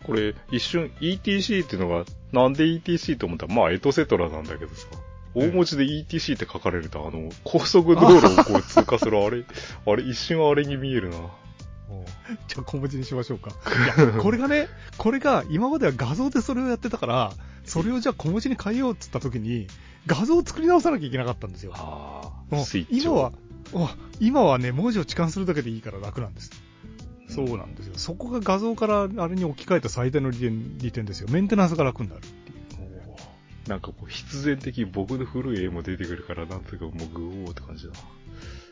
[0.03, 3.45] これ、一瞬 ETC っていうのが、なんで ETC と思った？
[3.45, 4.87] ら、まあエトセトラなんだけどさ。
[5.35, 9.43] 大文字で ETC って書かれると、あの、高速道路をこう通過するあれ、
[9.85, 11.17] あれ、一瞬あれに見えるな。
[12.47, 13.51] じゃあ小文字にしましょうか。
[13.97, 14.67] いや、これがね、
[14.97, 17.33] これが今までは画像でそれをやってたから、
[17.65, 19.67] それをじゃあ小文字に変えようって言った時に、
[20.07, 21.73] 画像を作り直さなきゃいけなかったんですよ。
[22.89, 23.31] 今は、
[23.73, 26.51] あ今はね、文字を置換するだけでいいから楽なんです。
[27.29, 27.93] そうなんですよ。
[27.97, 31.27] そこが画像からあれに置き換えた最大の利点利点ですよ。
[31.31, 32.63] メンテナンスが楽になるっていう。
[33.67, 37.99] なんかこう、必然的に僕の古い絵も出てくるから、なんというかもうグオーって感じだな。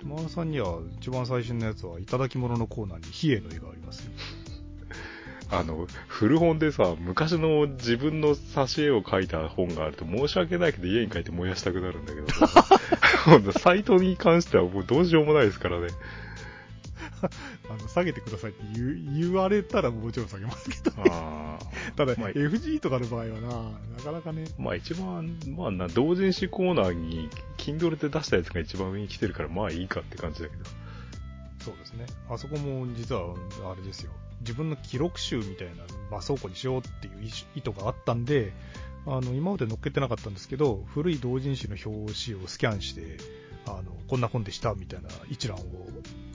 [0.05, 4.11] マーさんには一番最新のやつは、いただき物のコーナーに比叡の絵がありますよ。
[5.51, 12.21] あの、古本でさ、昔の自分の挿絵を描いた本があると申し訳ないけど家に帰って燃やしたくなるんだけ
[13.41, 15.87] ど サイトに関してはもうどうしようもないですからね。
[17.69, 21.11] あの、下げてくださいって言われたらもちろん下げますけどね。
[21.95, 23.49] ただ、まあ FG とかの場合はな、
[23.97, 24.45] なかなかね。
[24.57, 30.63] まあ一番、まあな、同人誌コーナーに Kindle で出したやつが一番上に来てるから、まあいいかって感じだけど。
[31.59, 32.05] そうですね。
[32.29, 33.35] あそこも実は、
[33.71, 34.11] あれですよ。
[34.41, 38.53] 自分の記録集みたいな、まあ、倉庫にしようっていう意意図があったんで、
[39.05, 43.17] あの、今まで載っけてなかったんですけど、古い同人誌の表紙をスキャンして、
[43.65, 45.61] あの、こんな本でしたみたいな一覧を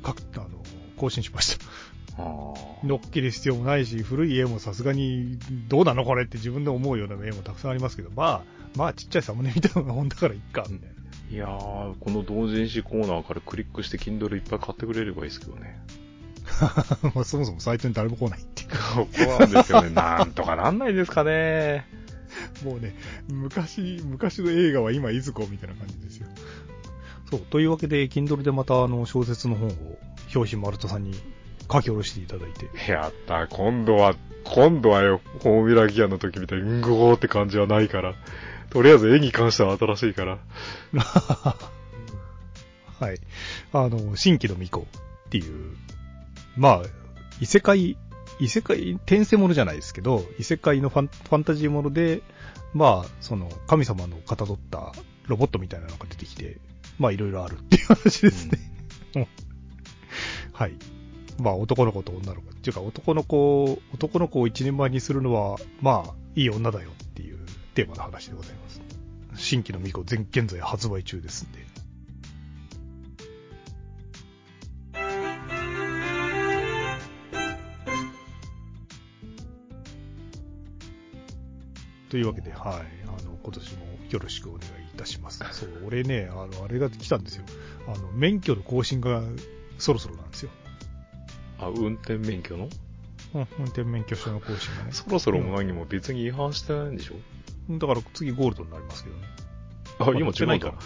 [0.04, 0.48] 書く、あの、
[0.96, 1.64] 更新しました。
[2.18, 5.38] あ乗っける必要もないし、古い絵もさすがに、
[5.68, 8.42] どうなのこれって自分で思うような絵もたくさんありますけど、まあ、
[8.76, 10.96] まあ、ちっちゃいサムネみたいな本だからいっか、みたいな。
[11.30, 15.78] いやー、この同人誌コーナーからクリックして Kindle いっぱい買ってくれればいいですけどね。
[17.14, 18.68] まあそもそもサイトに誰も来ないっていう。
[18.70, 19.90] ここなんですよね。
[19.90, 21.84] なんとかなんないですかね。
[22.64, 22.94] もうね、
[23.28, 26.26] 昔、昔の映画は今いずこみたいな感じですよ。
[27.30, 29.98] そう、というわけで、Kindle でまたあの小説の本を、
[30.34, 31.14] 表紙丸人さんに
[31.70, 32.68] 書き下ろしていただいて。
[32.90, 34.14] やった、今度は、
[34.44, 38.14] 今度はよ、フォーミュラギアの時みたいに、んごーって感じはないから。
[38.70, 40.38] とりあえず絵に関しては新しいから。
[42.98, 43.18] はい。
[43.72, 45.76] あの、新規の巫女っていう、
[46.56, 46.82] まあ、
[47.40, 47.96] 異世界、
[48.38, 52.22] 異世界、転生ものじゃないですけど、異世界のファンファンタジーもので、
[52.74, 54.92] まあ、その、神様のかたどった
[55.26, 56.58] ロボットみたいなのが出てきて、
[56.98, 58.58] まあ、いろいろあるっていう話ですね。
[59.16, 59.26] うん
[60.56, 60.72] はい。
[61.38, 62.50] まあ、男の子と女の子。
[62.50, 67.38] っていうか、男の子、男の子を一人前にするのは、まあ、いい女だよっていう
[67.74, 68.80] テーマの話でございます。
[69.34, 71.58] 新規の巫女、全現在発売中ですんで。
[82.08, 82.62] というわけで、はい。
[83.06, 85.44] あの、今年もよろしくお願いいたします。
[85.52, 87.44] そう、俺ね、あの、あれが来たんですよ。
[87.86, 89.20] あの、免許の更新が
[89.78, 90.50] そろそろなんですよ。
[91.58, 92.68] あ、運転免許の？
[93.34, 94.92] うん、運転免許証の更新がね。
[94.92, 97.14] そろそろも何も別に違反してないんでしょ？
[97.78, 99.22] だから次ゴールドになりますけどね。
[99.98, 100.78] あ、今違うからら。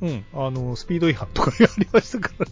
[0.00, 2.46] うん、あの、スピード違反とかありましたから、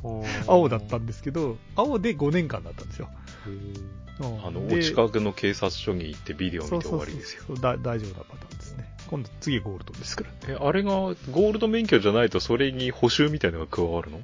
[0.48, 3.08] 青だったんですけど、青で5年間だったんですよ。
[3.46, 7.42] うんあの、でお近くの警察署に行ってビデオ見て終わりですよ。
[7.46, 8.88] そうだ大丈夫なパターンですね。
[9.08, 10.54] 今度次ゴールドですから。
[10.54, 14.20] え、あれがゴールド免許じゃないとそれに補修みたいなのが加わるの？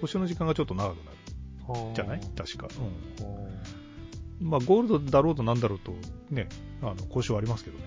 [0.00, 1.16] 保証の時間がちょっと長くなる。
[1.94, 2.20] じゃない？
[2.36, 2.68] 確か。
[4.40, 4.48] うん。
[4.48, 5.94] まあ、ゴールドだろうとなんだろうと、
[6.30, 6.48] ね、
[6.82, 7.84] あの、交渉ありますけどね。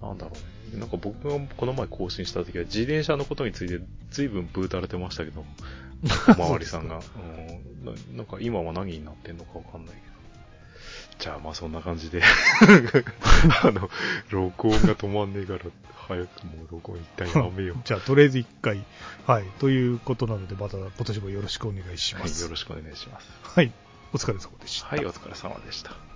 [0.00, 0.80] なんだろうね。
[0.80, 3.80] なんか僕がこの前更新した時は自転車のことについて
[4.10, 5.44] 随分ブーたれてましたけど、
[6.34, 6.96] おまわりさんが。
[6.96, 7.02] うん
[7.84, 10.11] ななんか今は何になってんのかわかんないけど。
[11.22, 12.20] じゃあまあそんな感じで
[13.62, 13.88] あの、
[14.30, 15.60] 録音が止まんねえから、
[16.08, 17.76] 早くもう録音一旦やめよう。
[17.84, 18.84] じゃあ、とりあえず一回。
[19.24, 19.44] はい。
[19.60, 22.42] ということなので、また今年もよろしくお願いしはい、ます。
[22.42, 23.28] よろしくお願いします。
[23.40, 23.72] はい。
[24.12, 24.88] お疲れ様でした。
[24.88, 26.11] はい、お疲れ様でした。